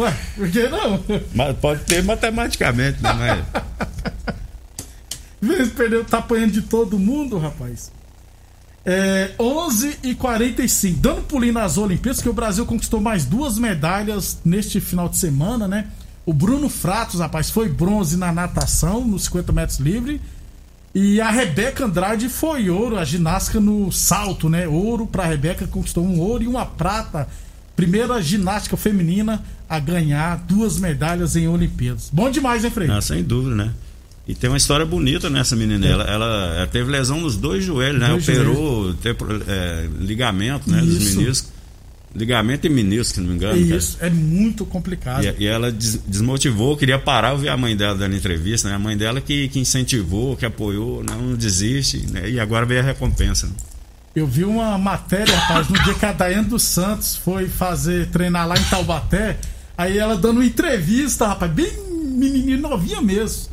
Ué, 0.00 0.16
por 0.34 0.50
que 0.50 0.68
não? 0.68 1.00
Mas 1.32 1.56
pode 1.58 1.84
ter 1.84 2.02
matematicamente, 2.02 3.00
né? 3.00 3.44
Mas... 5.40 5.68
perdeu, 5.68 6.04
tá 6.04 6.18
apanhando 6.18 6.50
de 6.50 6.62
todo 6.62 6.98
mundo, 6.98 7.38
rapaz. 7.38 7.92
É, 8.84 9.32
11 9.38 9.98
e 10.02 10.14
45 10.14 10.98
Dando 10.98 11.22
pulinho 11.22 11.52
nas 11.52 11.78
Olimpíadas, 11.78 12.20
que 12.20 12.28
o 12.28 12.32
Brasil 12.32 12.66
conquistou 12.66 13.00
mais 13.00 13.24
duas 13.24 13.58
medalhas 13.58 14.38
neste 14.44 14.80
final 14.80 15.08
de 15.08 15.18
semana, 15.18 15.68
né? 15.68 15.86
O 16.26 16.32
Bruno 16.32 16.68
Fratos, 16.68 17.20
rapaz, 17.20 17.48
foi 17.48 17.68
bronze 17.68 18.16
na 18.16 18.32
natação, 18.32 19.06
nos 19.06 19.24
50 19.26 19.52
metros 19.52 19.78
livre. 19.78 20.20
E 21.00 21.20
a 21.20 21.30
Rebeca 21.30 21.84
Andrade 21.84 22.28
foi 22.28 22.68
ouro, 22.68 22.98
a 22.98 23.04
ginástica 23.04 23.60
no 23.60 23.92
salto, 23.92 24.48
né? 24.48 24.66
Ouro 24.66 25.06
pra 25.06 25.26
Rebeca, 25.26 25.64
conquistou 25.64 26.04
um 26.04 26.18
ouro 26.18 26.42
e 26.42 26.48
uma 26.48 26.66
prata. 26.66 27.28
Primeira 27.76 28.20
ginástica 28.20 28.76
feminina 28.76 29.40
a 29.68 29.78
ganhar 29.78 30.44
duas 30.48 30.80
medalhas 30.80 31.36
em 31.36 31.46
Olimpíadas. 31.46 32.10
Bom 32.12 32.28
demais, 32.28 32.64
hein, 32.64 32.72
Frei? 32.72 32.90
Ah, 32.90 33.00
sem 33.00 33.22
dúvida, 33.22 33.54
né? 33.54 33.70
E 34.26 34.34
tem 34.34 34.50
uma 34.50 34.56
história 34.56 34.84
bonita 34.84 35.30
nessa 35.30 35.54
menina. 35.54 35.86
Ela, 35.86 36.02
ela, 36.02 36.54
ela, 36.56 36.66
teve 36.66 36.90
lesão 36.90 37.20
nos 37.20 37.36
dois 37.36 37.64
joelhos, 37.64 38.00
né? 38.00 38.08
Dois 38.08 38.28
Operou, 38.28 38.92
teve 38.94 39.18
é, 39.46 39.88
ligamento, 40.00 40.68
né? 40.68 40.82
Isso. 40.82 40.98
Dos 40.98 41.14
meniscos. 41.14 41.52
Ligamento 42.14 42.66
e 42.66 42.70
menisco, 42.70 43.14
se 43.14 43.20
não 43.20 43.28
me 43.28 43.34
engano. 43.34 43.56
Isso, 43.56 43.98
cara. 43.98 44.10
é 44.10 44.14
muito 44.14 44.64
complicado. 44.64 45.24
E, 45.24 45.44
e, 45.44 45.46
ela 45.46 45.70
des, 45.70 46.00
desmotivou, 46.06 46.76
queria 46.76 46.98
parar, 46.98 47.32
eu 47.32 47.38
vi 47.38 47.48
a 47.48 47.56
mãe 47.56 47.76
dela 47.76 47.94
dando 47.94 48.16
entrevista, 48.16 48.68
né? 48.68 48.74
A 48.74 48.78
mãe 48.78 48.96
dela 48.96 49.20
que, 49.20 49.48
que 49.48 49.60
incentivou, 49.60 50.36
que 50.36 50.46
apoiou, 50.46 51.04
não, 51.04 51.20
não 51.20 51.36
desiste, 51.36 52.06
né? 52.10 52.28
E 52.28 52.40
agora 52.40 52.64
veio 52.64 52.80
a 52.80 52.84
recompensa. 52.84 53.46
Né? 53.46 53.52
Eu 54.16 54.26
vi 54.26 54.44
uma 54.44 54.78
matéria, 54.78 55.36
rapaz, 55.36 55.68
no 55.68 55.80
dia 55.84 55.94
que 55.94 56.06
a 56.06 56.12
Daiane 56.12 56.48
dos 56.48 56.62
Santos 56.62 57.14
foi 57.16 57.46
fazer, 57.46 58.08
treinar 58.08 58.48
lá 58.48 58.58
em 58.58 58.64
Taubaté, 58.64 59.38
aí 59.76 59.98
ela 59.98 60.16
dando 60.16 60.38
uma 60.38 60.46
entrevista, 60.46 61.26
rapaz, 61.26 61.52
bem 61.52 61.70
menininha, 62.16 62.56
novinha 62.56 63.02
mesmo. 63.02 63.48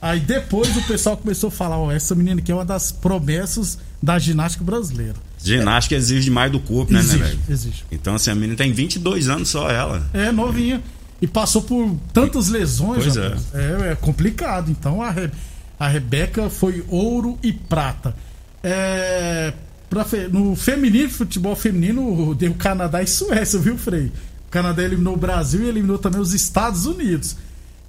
Aí 0.00 0.18
depois 0.18 0.76
o 0.76 0.82
pessoal 0.82 1.16
começou 1.16 1.48
a 1.48 1.50
falar, 1.50 1.78
ó, 1.78 1.92
essa 1.92 2.14
menina 2.14 2.40
aqui 2.40 2.50
é 2.50 2.54
uma 2.54 2.64
das 2.64 2.90
promessas 2.90 3.78
da 4.02 4.18
ginástica 4.18 4.64
brasileira. 4.64 5.27
Ginástica 5.42 5.94
é. 5.94 5.98
exige 5.98 6.30
mais 6.30 6.50
do 6.50 6.60
corpo, 6.60 6.92
né, 6.92 7.00
exige, 7.00 7.18
né, 7.18 7.24
velho? 7.24 7.40
Exige. 7.48 7.84
Então, 7.90 8.14
assim, 8.14 8.30
a 8.30 8.34
menina 8.34 8.56
tem 8.56 8.72
22 8.72 9.28
anos 9.28 9.48
só 9.48 9.70
ela. 9.70 10.08
É, 10.12 10.32
novinha. 10.32 10.82
E 11.20 11.26
passou 11.26 11.62
por 11.62 11.96
tantas 12.12 12.48
lesões, 12.48 13.04
pois 13.04 13.16
é. 13.16 13.36
é. 13.54 13.92
é. 13.92 13.94
complicado. 13.94 14.70
Então, 14.70 15.02
a, 15.02 15.10
Re... 15.10 15.30
a 15.78 15.88
Rebeca 15.88 16.48
foi 16.48 16.84
ouro 16.88 17.38
e 17.42 17.52
prata. 17.52 18.14
É... 18.62 19.52
Pra 19.88 20.04
fe... 20.04 20.28
No 20.28 20.54
feminino, 20.54 21.08
futebol 21.08 21.56
feminino, 21.56 22.34
deu 22.34 22.54
Canadá 22.54 23.02
e 23.02 23.06
Suécia, 23.06 23.58
viu, 23.58 23.78
Frei? 23.78 24.12
O 24.46 24.50
Canadá 24.50 24.82
eliminou 24.82 25.14
o 25.14 25.16
Brasil 25.16 25.62
e 25.64 25.68
eliminou 25.68 25.98
também 25.98 26.20
os 26.20 26.34
Estados 26.34 26.86
Unidos. 26.86 27.36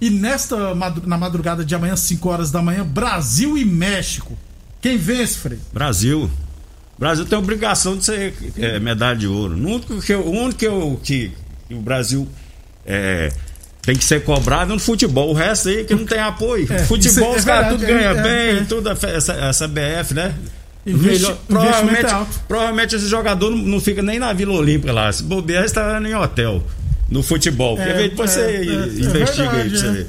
E 0.00 0.08
nesta 0.08 0.74
na 0.74 1.18
madrugada 1.18 1.64
de 1.64 1.74
amanhã, 1.74 1.94
5 1.94 2.28
horas 2.28 2.50
da 2.50 2.62
manhã, 2.62 2.84
Brasil 2.84 3.58
e 3.58 3.64
México. 3.64 4.36
Quem 4.80 4.96
vence, 4.96 5.36
Frei? 5.36 5.58
Brasil. 5.72 6.30
Brasil 7.00 7.24
tem 7.24 7.38
obrigação 7.38 7.96
de 7.96 8.04
ser 8.04 8.34
é, 8.58 8.78
medalha 8.78 9.16
de 9.16 9.26
ouro. 9.26 9.54
O 9.54 9.56
único 9.56 10.02
que, 10.02 10.14
o 10.14 10.30
único 10.30 10.58
que, 10.58 10.66
eu, 10.66 11.00
que, 11.02 11.32
que 11.66 11.74
o 11.74 11.80
Brasil 11.80 12.28
é, 12.84 13.32
tem 13.80 13.96
que 13.96 14.04
ser 14.04 14.22
cobrado 14.22 14.74
no 14.74 14.78
futebol. 14.78 15.30
O 15.30 15.32
resto 15.32 15.70
aí 15.70 15.84
que 15.84 15.94
não 15.94 16.04
tem 16.04 16.18
apoio. 16.18 16.70
É, 16.70 16.80
futebol, 16.80 17.34
é 17.34 17.38
os 17.38 17.44
caras 17.46 17.70
tudo 17.70 17.86
ganham 17.86 18.18
é, 18.18 18.22
bem, 18.22 18.58
é. 18.58 18.64
tudo 18.68 18.90
essa, 18.90 19.32
essa 19.32 19.66
BF, 19.66 20.12
né? 20.12 20.34
Investi 20.84 21.22
Melhor, 21.22 21.38
provavelmente, 21.48 22.14
provavelmente 22.46 22.96
esse 22.96 23.06
jogador 23.06 23.50
não, 23.50 23.58
não, 23.58 23.80
fica 23.80 24.02
nem 24.02 24.18
na 24.18 24.34
Vila 24.34 24.52
Olímpica 24.52 24.92
lá. 24.92 25.10
Se 25.10 25.22
bobear, 25.22 25.64
está 25.64 25.98
em 26.02 26.14
hotel 26.14 26.62
no 27.08 27.22
futebol. 27.22 27.76
Porque 27.76 27.92
é, 27.92 28.08
depois 28.08 28.30
você 28.30 28.40
é, 28.40 28.62
investiga 28.62 29.52
aí 29.52 29.70
pra 29.70 29.78
você 29.78 29.90
ver. 29.90 30.06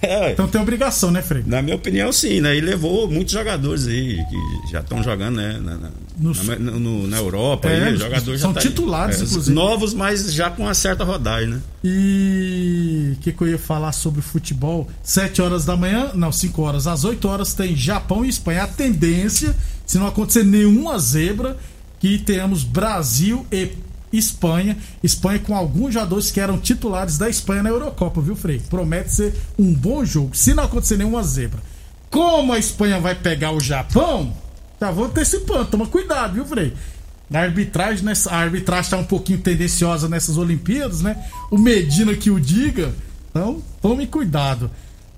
É. 0.00 0.32
Então 0.32 0.46
tem 0.46 0.60
obrigação, 0.60 1.10
né, 1.10 1.22
Frei? 1.22 1.42
Na 1.46 1.60
minha 1.60 1.76
opinião, 1.76 2.12
sim, 2.12 2.40
né? 2.40 2.56
E 2.56 2.60
levou 2.60 3.10
muitos 3.10 3.32
jogadores 3.32 3.86
aí 3.86 4.24
que 4.24 4.70
já 4.70 4.80
estão 4.80 5.02
jogando, 5.02 5.36
né? 5.36 5.58
Na, 5.60 5.76
na, 5.76 5.90
na, 6.18 6.56
no, 6.78 7.06
na 7.06 7.16
Europa, 7.16 7.68
é, 7.68 7.88
aí, 7.88 7.96
jogadores 7.96 8.40
são 8.40 8.52
tá 8.52 8.60
titulares, 8.60 9.20
é, 9.20 9.24
inclusive. 9.24 9.54
Novos, 9.54 9.94
mas 9.94 10.32
já 10.32 10.50
com 10.50 10.62
uma 10.62 10.74
certa 10.74 11.04
rodagem, 11.04 11.48
né? 11.48 11.60
E 11.82 13.14
o 13.16 13.20
que, 13.20 13.32
que, 13.32 13.42
eu 13.42 13.48
ia 13.48 13.58
falar 13.58 13.92
sobre 13.92 14.20
futebol? 14.20 14.88
7 15.02 15.42
horas 15.42 15.64
da 15.64 15.76
manhã, 15.76 16.10
não, 16.14 16.30
5 16.30 16.62
horas, 16.62 16.86
às 16.86 17.04
8 17.04 17.28
horas 17.28 17.54
tem 17.54 17.76
Japão 17.76 18.24
e 18.24 18.28
Espanha. 18.28 18.64
A 18.64 18.68
tendência, 18.68 19.54
se 19.84 19.98
não 19.98 20.06
acontecer 20.06 20.44
nenhuma 20.44 20.98
zebra, 20.98 21.56
que 21.98 22.18
tenhamos 22.18 22.62
Brasil 22.62 23.44
e 23.50 23.72
Espanha. 24.12 24.76
Espanha 25.02 25.38
com 25.38 25.54
alguns 25.54 25.94
jogadores 25.94 26.30
que 26.30 26.40
eram 26.40 26.58
titulares 26.58 27.18
da 27.18 27.28
Espanha 27.28 27.62
na 27.62 27.70
Eurocopa, 27.70 28.20
viu, 28.20 28.36
Frei? 28.36 28.60
Promete 28.70 29.12
ser 29.12 29.34
um 29.58 29.72
bom 29.72 30.04
jogo, 30.04 30.36
se 30.36 30.54
não 30.54 30.64
acontecer 30.64 30.96
nenhuma 30.96 31.22
zebra. 31.22 31.60
Como 32.10 32.52
a 32.52 32.58
Espanha 32.58 33.00
vai 33.00 33.14
pegar 33.14 33.52
o 33.52 33.60
Japão, 33.60 34.32
já 34.80 34.90
vou 34.90 35.06
antecipando, 35.06 35.66
toma 35.66 35.86
cuidado, 35.86 36.34
viu, 36.34 36.46
Frei? 36.46 36.72
A 37.32 37.40
arbitragem, 37.40 38.04
nessa, 38.04 38.30
a 38.30 38.38
arbitragem 38.38 38.84
está 38.84 38.96
um 38.96 39.04
pouquinho 39.04 39.40
tendenciosa 39.40 40.08
nessas 40.08 40.38
Olimpíadas, 40.38 41.02
né? 41.02 41.24
O 41.50 41.58
Medina 41.58 42.14
que 42.14 42.30
o 42.30 42.40
diga. 42.40 42.94
Então, 43.30 43.62
tome 43.82 44.06
cuidado. 44.06 44.70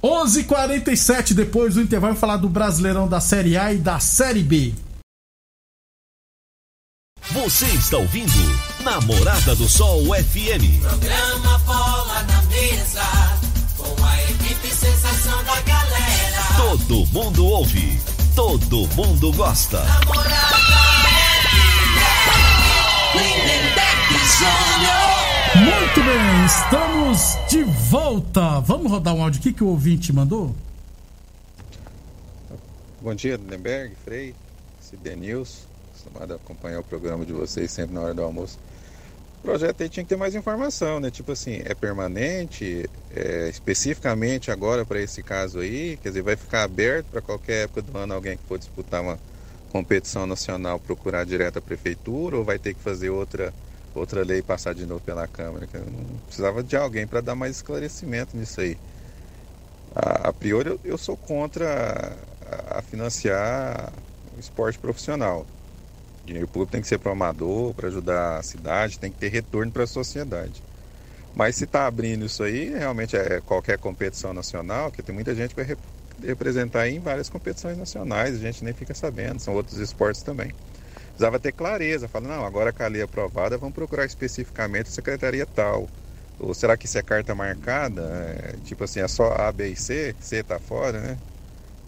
11:47 0.02 0.40
h 0.40 0.44
47 0.44 1.34
depois 1.34 1.74
do 1.74 1.82
intervalo, 1.82 2.16
falar 2.16 2.38
do 2.38 2.48
Brasileirão 2.48 3.06
da 3.06 3.20
Série 3.20 3.56
A 3.56 3.72
e 3.72 3.78
da 3.78 4.00
Série 4.00 4.42
B. 4.42 4.72
Você 7.32 7.66
está 7.66 7.96
ouvindo 7.96 8.32
Namorada 8.82 9.54
do 9.54 9.68
Sol 9.68 10.02
FM. 10.06 10.80
Programa 10.80 11.58
Bola 11.58 12.24
na 12.24 12.42
Mesa, 12.42 13.04
com 13.76 14.04
a 14.04 14.22
equipe 14.24 14.66
sensação 14.66 15.44
da 15.44 15.60
galera. 15.60 16.42
Todo 16.56 17.06
mundo 17.12 17.46
ouve, 17.46 18.00
todo 18.34 18.88
mundo 18.96 19.32
gosta. 19.34 19.80
Namorada 19.84 20.56
FM. 23.14 23.60
Muito 25.54 26.02
bem, 26.02 26.46
estamos 26.46 27.38
de 27.48 27.62
volta. 27.62 28.58
Vamos 28.58 28.90
rodar 28.90 29.14
um 29.14 29.22
áudio 29.22 29.38
aqui 29.38 29.52
que 29.52 29.62
o 29.62 29.68
ouvinte 29.68 30.12
mandou? 30.12 30.52
Bom 33.00 33.14
dia, 33.14 33.36
Lindenberg, 33.36 33.94
Frei, 34.04 34.34
Cidenilson 34.80 35.69
acostumado 36.00 36.32
a 36.32 36.36
acompanhar 36.36 36.80
o 36.80 36.84
programa 36.84 37.24
de 37.24 37.32
vocês 37.32 37.70
sempre 37.70 37.94
na 37.94 38.00
hora 38.00 38.14
do 38.14 38.22
almoço. 38.22 38.58
O 39.38 39.42
projeto 39.42 39.82
aí 39.82 39.88
tinha 39.88 40.04
que 40.04 40.08
ter 40.08 40.16
mais 40.16 40.34
informação, 40.34 41.00
né? 41.00 41.10
Tipo 41.10 41.32
assim, 41.32 41.62
é 41.64 41.74
permanente, 41.74 42.88
é, 43.14 43.48
especificamente 43.48 44.50
agora 44.50 44.84
para 44.84 45.00
esse 45.00 45.22
caso 45.22 45.60
aí, 45.60 45.96
quer 46.02 46.10
dizer, 46.10 46.22
vai 46.22 46.36
ficar 46.36 46.62
aberto 46.62 47.06
para 47.06 47.22
qualquer 47.22 47.64
época 47.64 47.82
do 47.82 47.96
ano 47.96 48.14
alguém 48.14 48.36
que 48.36 48.42
for 48.46 48.58
disputar 48.58 49.00
uma 49.02 49.18
competição 49.72 50.26
nacional 50.26 50.78
procurar 50.80 51.24
direto 51.24 51.58
a 51.58 51.62
prefeitura 51.62 52.36
ou 52.36 52.44
vai 52.44 52.58
ter 52.58 52.74
que 52.74 52.80
fazer 52.80 53.10
outra 53.10 53.52
outra 53.94 54.22
lei 54.22 54.40
passar 54.42 54.74
de 54.74 54.84
novo 54.84 55.00
pela 55.00 55.26
Câmara? 55.26 55.66
Eu 55.72 55.80
não 55.80 56.18
precisava 56.26 56.62
de 56.62 56.76
alguém 56.76 57.06
para 57.06 57.20
dar 57.20 57.34
mais 57.34 57.56
esclarecimento 57.56 58.36
nisso 58.36 58.60
aí. 58.60 58.76
A, 59.94 60.28
a 60.28 60.32
priori 60.32 60.68
eu, 60.68 60.80
eu 60.84 60.98
sou 60.98 61.16
contra 61.16 62.14
a, 62.46 62.78
a 62.78 62.82
financiar 62.82 63.90
o 64.36 64.40
esporte 64.40 64.78
profissional 64.78 65.46
dinheiro 66.24 66.48
público 66.48 66.72
tem 66.72 66.80
que 66.80 66.88
ser 66.88 66.98
para 66.98 67.10
o 67.10 67.12
amador, 67.12 67.74
para 67.74 67.88
ajudar 67.88 68.38
a 68.38 68.42
cidade, 68.42 68.98
tem 68.98 69.10
que 69.12 69.18
ter 69.18 69.28
retorno 69.28 69.72
para 69.72 69.84
a 69.84 69.86
sociedade. 69.86 70.62
Mas 71.34 71.56
se 71.56 71.64
está 71.64 71.86
abrindo 71.86 72.26
isso 72.26 72.42
aí, 72.42 72.70
realmente 72.70 73.16
é 73.16 73.40
qualquer 73.40 73.78
competição 73.78 74.32
nacional, 74.32 74.90
que 74.90 75.02
tem 75.02 75.14
muita 75.14 75.34
gente 75.34 75.54
que 75.54 75.62
vai 75.64 75.76
representar 76.22 76.88
em 76.88 77.00
várias 77.00 77.28
competições 77.28 77.78
nacionais, 77.78 78.34
a 78.34 78.38
gente 78.38 78.64
nem 78.64 78.74
fica 78.74 78.94
sabendo, 78.94 79.40
são 79.40 79.54
outros 79.54 79.78
esportes 79.78 80.22
também. 80.22 80.52
Precisava 81.08 81.38
ter 81.38 81.52
clareza, 81.52 82.08
falar, 82.08 82.28
não, 82.28 82.44
agora 82.44 82.74
a 82.78 82.86
lei 82.88 83.02
é 83.02 83.04
aprovada, 83.04 83.58
vamos 83.58 83.74
procurar 83.74 84.04
especificamente 84.06 84.88
a 84.88 84.92
secretaria 84.92 85.46
tal. 85.46 85.88
Ou 86.38 86.54
será 86.54 86.76
que 86.76 86.86
isso 86.86 86.98
é 86.98 87.02
carta 87.02 87.34
marcada? 87.34 88.02
É, 88.02 88.56
tipo 88.64 88.84
assim, 88.84 89.00
é 89.00 89.08
só 89.08 89.32
A, 89.34 89.52
B 89.52 89.68
e 89.68 89.76
C, 89.76 90.16
C 90.18 90.36
está 90.36 90.58
fora, 90.58 91.00
né? 91.00 91.18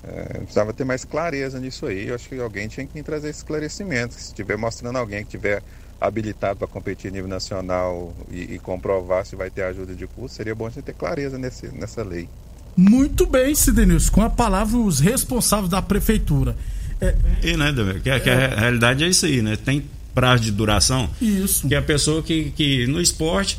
É, 0.05 0.39
precisava 0.39 0.73
ter 0.73 0.85
mais 0.85 1.05
clareza 1.05 1.61
nisso 1.61 1.87
aí. 1.87 2.09
Eu 2.09 2.15
acho 2.15 2.29
que 2.29 2.39
alguém 2.41 2.69
tinha 2.69 2.87
que 2.87 3.03
trazer 3.03 3.31
esclarecimento. 3.31 4.15
Se 4.15 4.29
estiver 4.29 4.57
mostrando 4.57 4.97
alguém 4.99 5.25
que 5.25 5.31
tiver 5.31 5.63
habilitado 6.01 6.59
para 6.59 6.67
competir 6.67 7.09
a 7.09 7.11
nível 7.13 7.29
nacional 7.29 8.13
e, 8.31 8.55
e, 8.55 8.59
comprovar 8.59 9.25
se 9.25 9.37
vai 9.37 9.51
ter 9.51 9.63
ajuda 9.63 9.95
de 9.95 10.07
custo, 10.07 10.37
seria 10.37 10.55
bom 10.55 10.67
a 10.67 10.71
gente 10.71 10.83
ter 10.83 10.95
clareza 10.95 11.39
nesse, 11.39 11.69
nessa 11.69 12.03
lei. 12.03 12.29
Muito 12.77 13.27
bem, 13.27 13.55
Sidenilson. 13.55 14.11
Com 14.11 14.23
a 14.23 14.31
palavra, 14.31 14.77
os 14.79 14.99
responsáveis 14.99 15.71
da 15.71 15.81
prefeitura. 15.81 16.57
É... 17.01 17.15
E, 17.43 17.57
né, 17.57 17.73
que, 18.03 18.11
é, 18.11 18.19
que 18.19 18.31
a 18.31 18.49
realidade 18.49 19.05
é 19.05 19.09
isso 19.09 19.27
aí, 19.27 19.43
né? 19.43 19.57
Tem 19.57 19.85
prazo 20.15 20.43
de 20.43 20.51
duração. 20.51 21.09
Isso. 21.21 21.69
Que 21.69 21.75
a 21.75 21.83
pessoa 21.83 22.23
que, 22.23 22.51
que 22.51 22.87
no 22.87 23.01
esporte 23.01 23.59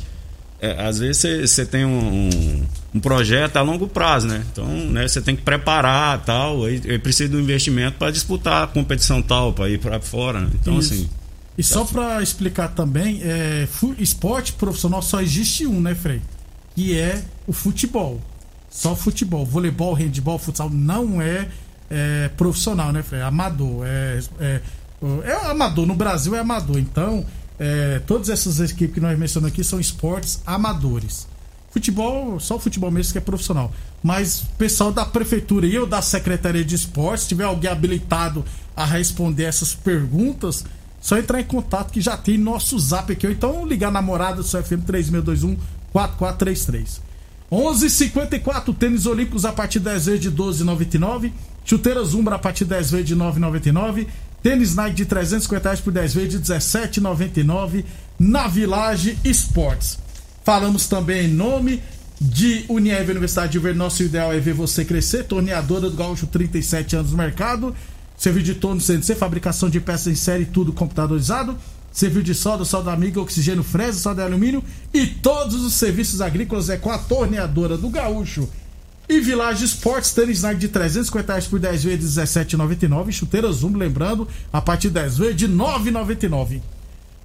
é, 0.64 0.86
às 0.86 0.98
vezes 0.98 1.50
você 1.50 1.66
tem 1.66 1.84
um, 1.84 2.62
um, 2.94 3.00
projeto 3.00 3.56
a 3.58 3.60
longo 3.60 3.86
prazo, 3.86 4.26
né? 4.26 4.42
Então, 4.50 4.66
né, 4.66 5.06
você 5.06 5.20
tem 5.20 5.36
que 5.36 5.42
preparar 5.42 6.24
tal, 6.24 6.64
aí, 6.64 6.80
aí 6.88 6.98
precisa 6.98 7.28
de 7.28 7.36
um 7.36 7.40
investimento 7.40 7.98
para 7.98 8.10
disputar 8.10 8.64
a 8.64 8.66
competição 8.66 9.20
tal, 9.20 9.52
para 9.52 9.68
ir 9.68 9.78
para 9.78 10.00
fora. 10.00 10.40
Né? 10.40 10.50
Então, 10.54 10.78
Isso. 10.78 10.94
assim. 10.94 11.10
E 11.56 11.62
tá 11.62 11.68
só 11.68 11.84
para 11.84 12.22
explicar 12.22 12.68
também, 12.68 13.20
é, 13.22 13.68
esporte 13.98 14.54
profissional 14.54 15.02
só 15.02 15.20
existe 15.20 15.66
um, 15.66 15.80
né, 15.80 15.94
Frei? 15.94 16.22
Que 16.74 16.98
é 16.98 17.22
o 17.46 17.52
futebol. 17.52 18.20
Só 18.70 18.96
futebol. 18.96 19.44
Voleibol, 19.44 19.94
handebol, 19.94 20.38
futsal 20.38 20.70
não 20.70 21.20
é, 21.20 21.46
é 21.90 22.28
profissional, 22.36 22.90
né, 22.90 23.02
Frei? 23.02 23.20
É 23.20 23.24
amador. 23.24 23.86
É, 23.86 24.20
é, 24.40 24.60
é 25.24 25.50
amador. 25.50 25.86
No 25.86 25.94
Brasil 25.94 26.34
é 26.34 26.40
amador. 26.40 26.78
Então, 26.78 27.24
é, 27.58 28.00
todas 28.00 28.28
essas 28.28 28.58
equipes 28.60 28.94
que 28.94 29.00
nós 29.00 29.18
mencionamos 29.18 29.52
aqui 29.52 29.62
são 29.62 29.78
esportes 29.78 30.40
amadores. 30.46 31.26
Futebol, 31.70 32.38
só 32.38 32.56
o 32.56 32.60
futebol 32.60 32.90
mesmo 32.90 33.12
que 33.12 33.18
é 33.18 33.20
profissional. 33.20 33.72
Mas 34.02 34.44
pessoal 34.56 34.92
da 34.92 35.04
prefeitura 35.04 35.66
e 35.66 35.74
eu 35.74 35.86
da 35.86 36.00
Secretaria 36.00 36.64
de 36.64 36.74
Esportes, 36.74 37.22
se 37.22 37.28
tiver 37.30 37.44
alguém 37.44 37.70
habilitado 37.70 38.44
a 38.76 38.84
responder 38.84 39.44
essas 39.44 39.74
perguntas, 39.74 40.64
só 41.00 41.18
entrar 41.18 41.40
em 41.40 41.44
contato 41.44 41.90
que 41.90 42.00
já 42.00 42.16
tem 42.16 42.38
nosso 42.38 42.78
zap 42.78 43.12
aqui. 43.12 43.26
Ou 43.26 43.32
então 43.32 43.66
ligar 43.66 43.90
na 43.90 44.00
morada 44.00 44.42
do 44.42 44.44
FM 44.44 44.86
3621 44.86 45.56
4433. 45.92 47.02
11:54 47.50 48.74
tênis 48.74 49.06
olímpicos 49.06 49.44
a 49.44 49.52
partir 49.52 49.78
de 49.78 49.84
10 49.86 50.06
vezes 50.06 50.20
de 50.20 50.30
12,99. 50.30 51.32
Chuteiras 51.64 52.14
Umbra 52.14 52.36
a 52.36 52.38
partir 52.38 52.64
de 52.64 52.70
10 52.70 52.90
vezes 52.90 53.06
de 53.06 53.16
9,99. 53.16 54.06
Tênis 54.44 54.74
Nike 54.74 54.96
de 54.96 55.06
350 55.06 55.64
reais 55.64 55.80
por 55.80 55.90
10 55.90 56.14
vezes 56.14 56.30
de 56.32 56.38
17,99 56.38 57.82
na 58.18 58.46
Village 58.46 59.18
Esportes. 59.24 59.98
Falamos 60.44 60.86
também 60.86 61.24
em 61.24 61.32
nome 61.32 61.82
de 62.20 62.66
Unieve 62.68 63.12
Universidade 63.12 63.52
de 63.52 63.58
Ver. 63.58 63.74
Nosso 63.74 64.02
ideal 64.02 64.34
é 64.34 64.38
ver 64.38 64.52
você 64.52 64.84
crescer. 64.84 65.24
Torneadora 65.24 65.88
do 65.88 65.96
Gaúcho, 65.96 66.26
37 66.26 66.94
anos 66.94 67.12
no 67.12 67.16
mercado. 67.16 67.74
Serviço 68.18 68.44
de 68.44 68.54
torno 68.56 68.82
CNC, 68.82 69.14
fabricação 69.14 69.70
de 69.70 69.80
peças 69.80 70.08
em 70.08 70.14
série, 70.14 70.44
tudo 70.44 70.74
computadorizado. 70.74 71.56
Serviço 71.90 72.24
de 72.24 72.34
solda, 72.34 72.66
solda 72.66 72.92
amiga, 72.92 73.22
oxigênio 73.22 73.62
fresa, 73.62 73.98
solda 73.98 74.20
de 74.20 74.28
alumínio. 74.28 74.62
E 74.92 75.06
todos 75.06 75.64
os 75.64 75.72
serviços 75.72 76.20
agrícolas 76.20 76.68
é 76.68 76.76
com 76.76 76.90
a 76.90 76.98
torneadora 76.98 77.78
do 77.78 77.88
Gaúcho. 77.88 78.46
E 79.08 79.20
Village 79.20 79.64
Sports, 79.66 80.12
tênis 80.12 80.42
Nike 80.42 80.60
de 80.60 80.68
350 80.68 81.32
reais 81.32 81.46
por 81.46 81.58
10 81.58 81.84
vezes 81.84 82.14
de 82.14 82.20
17,99. 82.20 83.12
Chuteiras 83.12 83.56
Zoom, 83.56 83.76
lembrando, 83.76 84.26
a 84.52 84.60
partir 84.60 84.88
de 84.88 84.94
10 84.94 85.18
vezes 85.18 85.36
de 85.36 85.48
9,99. 85.48 86.60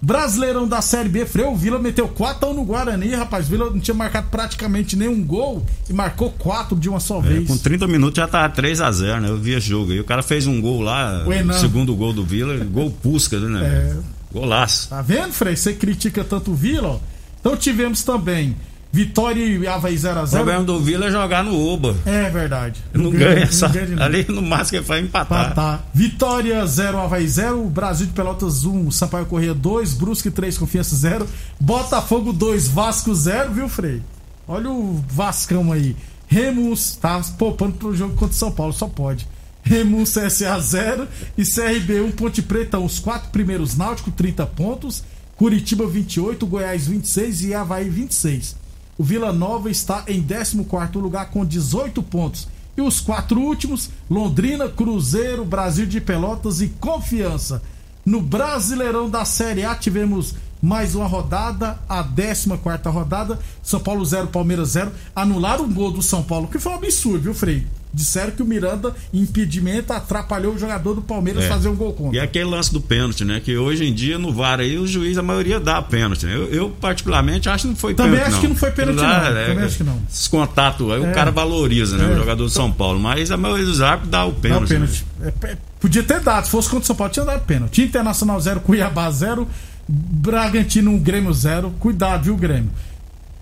Brasileirão 0.01 0.65
da 0.65 0.81
Série 0.81 1.09
B, 1.09 1.25
Freio 1.25 1.53
Vila 1.55 1.77
meteu 1.77 2.07
4 2.07 2.53
no 2.53 2.63
Guarani, 2.63 3.13
rapaz. 3.15 3.49
Vila 3.49 3.69
não 3.69 3.79
tinha 3.79 3.93
marcado 3.93 4.27
praticamente 4.29 4.95
nenhum 4.95 5.21
gol 5.21 5.65
e 5.89 5.93
marcou 5.93 6.31
4 6.31 6.77
de 6.77 6.87
uma 6.87 7.01
só 7.01 7.19
é, 7.19 7.21
vez. 7.21 7.47
Com 7.47 7.57
30 7.57 7.85
minutos 7.85 8.15
já 8.15 8.27
tava 8.27 8.47
3 8.53 8.79
a 8.79 8.91
0 8.91 9.21
né? 9.21 9.29
Eu 9.29 9.37
vi 9.37 9.51
esse 9.51 9.67
jogo 9.67 9.91
aí. 9.91 9.99
O 9.99 10.05
cara 10.05 10.23
fez 10.23 10.47
um 10.47 10.61
gol 10.61 10.81
lá, 10.81 11.25
o, 11.25 11.49
o 11.49 11.53
segundo 11.53 11.93
gol 11.95 12.13
do 12.13 12.23
Vila, 12.23 12.55
gol 12.63 12.91
Pusca, 12.91 13.39
né? 13.39 13.65
É... 13.65 13.97
Golaço. 14.31 14.89
Tá 14.89 15.01
vendo, 15.01 15.33
Frei? 15.33 15.55
Você 15.55 15.73
critica 15.73 16.23
tanto 16.23 16.51
o 16.51 16.55
Vila, 16.55 16.87
ó. 16.87 16.99
Então 17.41 17.57
tivemos 17.57 18.03
também 18.03 18.55
Vitória 18.91 19.45
e 19.45 19.67
Havaí 19.67 19.95
O 19.95 19.99
0x0. 19.99 20.29
problema 20.31 20.63
do 20.63 20.79
Vila 20.79 21.05
é 21.05 21.11
jogar 21.11 21.43
no 21.43 21.55
Uba. 21.55 21.95
É 22.05 22.29
verdade. 22.29 22.81
Não, 22.91 23.11
ganha, 23.11 23.51
só, 23.51 23.67
ganha 23.67 23.85
de 23.85 23.91
novo. 23.91 24.03
ali 24.03 24.25
no 24.27 24.41
máximo 24.41 24.79
ele 24.79 24.85
vai 24.85 24.99
empatar. 24.99 25.45
Empatar. 25.51 25.83
Vitória 25.93 26.65
0, 26.65 26.97
Havaí 26.97 27.27
0. 27.27 27.63
Brasil 27.65 28.07
de 28.07 28.13
Pelotas 28.13 28.65
1, 28.65 28.89
Sampaio 28.89 29.27
Corrêa 29.27 29.53
2. 29.53 29.93
Brusque 29.93 30.31
3, 30.31 30.57
Confiança 30.57 30.95
0. 30.95 31.27
Botafogo 31.59 32.33
2, 32.33 32.67
Vasco 32.67 33.13
0, 33.13 33.51
viu, 33.51 33.69
Frei? 33.69 34.01
Olha 34.47 34.71
o 34.71 35.03
Vascão 35.07 35.71
aí. 35.71 35.95
Remus 36.27 36.95
tá 36.95 37.21
poupando 37.37 37.73
pro 37.73 37.95
jogo 37.95 38.13
contra 38.15 38.33
o 38.33 38.37
São 38.37 38.51
Paulo, 38.51 38.73
só 38.73 38.87
pode. 38.87 39.27
Remus 39.61 40.13
CSA 40.13 40.59
0 40.59 41.07
e 41.37 41.43
CRB 41.43 42.01
1, 42.01 42.11
Ponte 42.11 42.41
Preta, 42.41 42.79
os 42.79 42.97
quatro 42.97 43.29
primeiros 43.29 43.77
Náutico, 43.77 44.09
30 44.09 44.45
pontos. 44.47 45.03
Curitiba 45.35 45.85
28, 45.87 46.45
Goiás 46.45 46.87
26 46.87 47.43
e 47.45 47.53
Havaí 47.53 47.87
26. 47.89 48.55
O 48.99 49.03
Vila 49.03 49.31
Nova 49.31 49.71
está 49.71 50.03
em 50.09 50.21
14 50.21 50.57
lugar 50.97 51.29
com 51.29 51.45
18 51.45 52.03
pontos. 52.03 52.49
E 52.75 52.81
os 52.81 52.99
quatro 52.99 53.39
últimos, 53.39 53.89
Londrina, 54.09 54.67
Cruzeiro, 54.67 55.45
Brasil 55.45 55.85
de 55.85 56.01
Pelotas 56.01 56.59
e 56.59 56.67
Confiança. 56.67 57.61
No 58.05 58.21
Brasileirão 58.21 59.09
da 59.09 59.23
Série 59.23 59.63
A 59.63 59.73
tivemos 59.73 60.35
mais 60.61 60.95
uma 60.95 61.07
rodada, 61.07 61.79
a 61.87 62.03
14 62.03 62.49
rodada. 62.89 63.39
São 63.63 63.79
Paulo 63.79 64.03
0, 64.03 64.27
Palmeiras 64.27 64.71
0. 64.71 64.91
Anularam 65.15 65.63
um 65.63 65.73
gol 65.73 65.91
do 65.91 66.03
São 66.03 66.21
Paulo, 66.21 66.49
que 66.49 66.59
foi 66.59 66.73
um 66.73 66.75
absurdo, 66.75 67.21
viu, 67.21 67.33
Frei? 67.33 67.65
Disseram 67.91 68.31
que 68.31 68.43
o 68.43 68.45
Miranda, 68.45 68.93
impedimento, 69.11 69.91
atrapalhou 69.91 70.53
o 70.53 70.59
jogador 70.59 70.93
do 70.93 71.01
Palmeiras 71.01 71.43
É. 71.45 71.47
fazer 71.47 71.69
um 71.69 71.75
gol 71.75 71.91
contra. 71.93 72.15
E 72.17 72.19
aquele 72.19 72.45
lance 72.45 72.71
do 72.71 72.79
pênalti, 72.79 73.25
né? 73.25 73.41
Que 73.43 73.57
hoje 73.57 73.83
em 73.85 73.93
dia 73.93 74.19
no 74.19 74.31
VAR 74.31 74.59
aí 74.59 74.77
o 74.77 74.85
juiz, 74.85 75.17
a 75.17 75.23
maioria 75.23 75.59
dá 75.59 75.81
pênalti. 75.81 76.25
Né? 76.27 76.35
Eu, 76.35 76.47
eu, 76.49 76.69
particularmente, 76.69 77.49
acho 77.49 77.63
que 77.63 77.67
não 77.69 77.75
foi 77.75 77.95
Também 77.95 78.11
pênalti. 78.13 78.31
acho 78.31 78.41
que 78.41 78.47
não 78.47 78.55
foi 78.55 78.71
pênalti, 78.71 78.99
Lá, 78.99 79.31
não. 79.31 79.37
é, 79.37 79.45
Também 79.47 79.63
acho 79.65 79.77
que 79.77 79.83
não. 79.83 79.99
Esses 80.07 80.27
contatos 80.27 80.91
aí 80.91 81.03
É. 81.03 81.09
o 81.09 81.13
cara 81.13 81.31
valoriza, 81.31 81.97
né? 81.97 82.05
É. 82.05 82.13
O 82.13 82.17
jogador 82.17 82.43
do 82.43 82.49
São 82.49 82.71
Paulo. 82.71 82.99
Mas 82.99 83.31
a 83.31 83.37
maioria 83.37 83.65
dos 83.65 83.81
árbitros 83.81 84.11
dá 84.11 84.23
o 84.25 84.29
Dá 84.31 84.37
o 84.37 84.39
pênalti. 84.39 84.69
pênalti. 84.69 85.05
É, 85.21 85.33
é, 85.47 85.57
podia 85.79 86.03
ter 86.03 86.19
dado, 86.19 86.45
se 86.45 86.51
fosse 86.51 86.69
contra 86.69 86.83
o 86.83 86.85
São 86.85 86.95
Paulo, 86.95 87.11
tinha 87.11 87.25
dado 87.25 87.43
pênalti. 87.45 87.81
Internacional 87.81 88.39
0, 88.39 88.59
Cuiabá 88.59 89.09
0, 89.09 89.47
Bragantino 89.87 90.91
1, 90.91 90.99
Grêmio 90.99 91.33
0. 91.33 91.71
Cuidado, 91.79 92.23
viu, 92.25 92.37
Grêmio? 92.37 92.69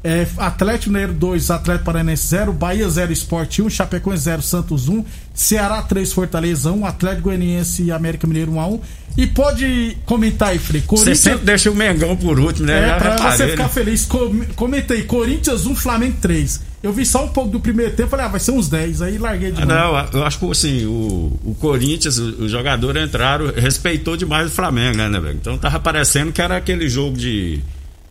É, 0.08 0.26
Atlético 0.38 0.92
Mineiro 0.92 1.14
2, 1.14 1.52
Atlético 1.52 1.86
Paranaense 1.86 2.28
0, 2.28 2.54
Bahia 2.54 2.88
0, 2.90 3.12
Sport 3.12 3.60
1, 3.60 3.70
Chapecoense 3.70 4.24
0, 4.24 4.42
Santos 4.42 4.88
1, 4.88 5.04
Ceará 5.34 5.82
3, 5.82 6.14
Fortaleza 6.14 6.72
1, 6.72 6.86
Atlético 6.86 7.24
Goianiense 7.24 7.84
e 7.84 7.92
América 7.92 8.26
Mineiro 8.26 8.54
1 8.54 8.60
a 8.62 8.68
1. 8.68 8.80
E 9.18 9.26
pode 9.28 9.98
comentar 10.06 10.50
aí, 10.50 10.60
Frei. 10.60 10.80
Você 10.82 10.86
Corinthians 10.88 11.20
sempre 11.20 11.46
deixa 11.46 11.72
o 11.72 11.76
Mengão 11.76 12.16
por 12.16 12.40
último, 12.40 12.68
né? 12.68 12.84
é, 12.84 12.88
Já 12.88 12.96
pra 12.98 13.12
reparei, 13.12 13.38
você 13.38 13.48
ficar 13.50 13.64
né? 13.64 13.70
feliz. 13.70 14.06
Com- 14.06 14.46
Comentei, 14.56 15.04
Corinthians 15.04 15.66
1, 15.66 15.76
Flamengo 15.76 16.18
3. 16.22 16.62
Eu 16.84 16.94
vi 16.94 17.04
só 17.06 17.26
um 17.26 17.30
pouco 17.30 17.50
do 17.50 17.60
primeiro 17.60 17.94
tempo, 17.94 18.10
falei, 18.10 18.26
ah, 18.28 18.30
vai 18.30 18.40
ser 18.40 18.52
uns 18.52 18.70
10. 18.70 19.02
Aí 19.02 19.18
larguei 19.18 19.52
de 19.52 19.62
Ah, 19.62 19.66
novo. 19.66 19.80
Não, 20.14 20.20
eu 20.22 20.26
acho 20.26 20.38
que 20.40 20.50
assim, 20.52 20.86
o, 20.86 21.38
o 21.44 21.56
Corinthians, 21.60 22.18
o- 22.20 22.44
os 22.46 22.52
jogadores 22.52 23.04
entraram, 23.04 23.52
respeitou 23.56 24.16
demais 24.16 24.48
o 24.48 24.52
Flamengo, 24.52 24.96
né, 24.98 25.10
né, 25.10 25.20
velho? 25.20 25.36
Então 25.42 25.58
tava 25.58 25.80
parecendo 25.80 26.32
que 26.32 26.42
era 26.42 26.56
aquele 26.56 26.88
jogo 26.88 27.18
de. 27.18 27.60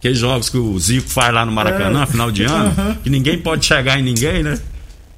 Aqueles 0.06 0.20
jogos 0.20 0.48
que 0.48 0.56
o 0.56 0.78
Zico 0.78 1.08
faz 1.08 1.34
lá 1.34 1.44
no 1.44 1.50
Maracanã, 1.50 2.04
É. 2.04 2.06
final 2.06 2.30
de 2.30 2.44
ano, 2.44 2.68
Aham. 2.78 2.94
que 3.02 3.10
ninguém 3.10 3.38
pode 3.38 3.66
chegar 3.66 3.98
em 3.98 4.02
ninguém, 4.04 4.40
né? 4.40 4.56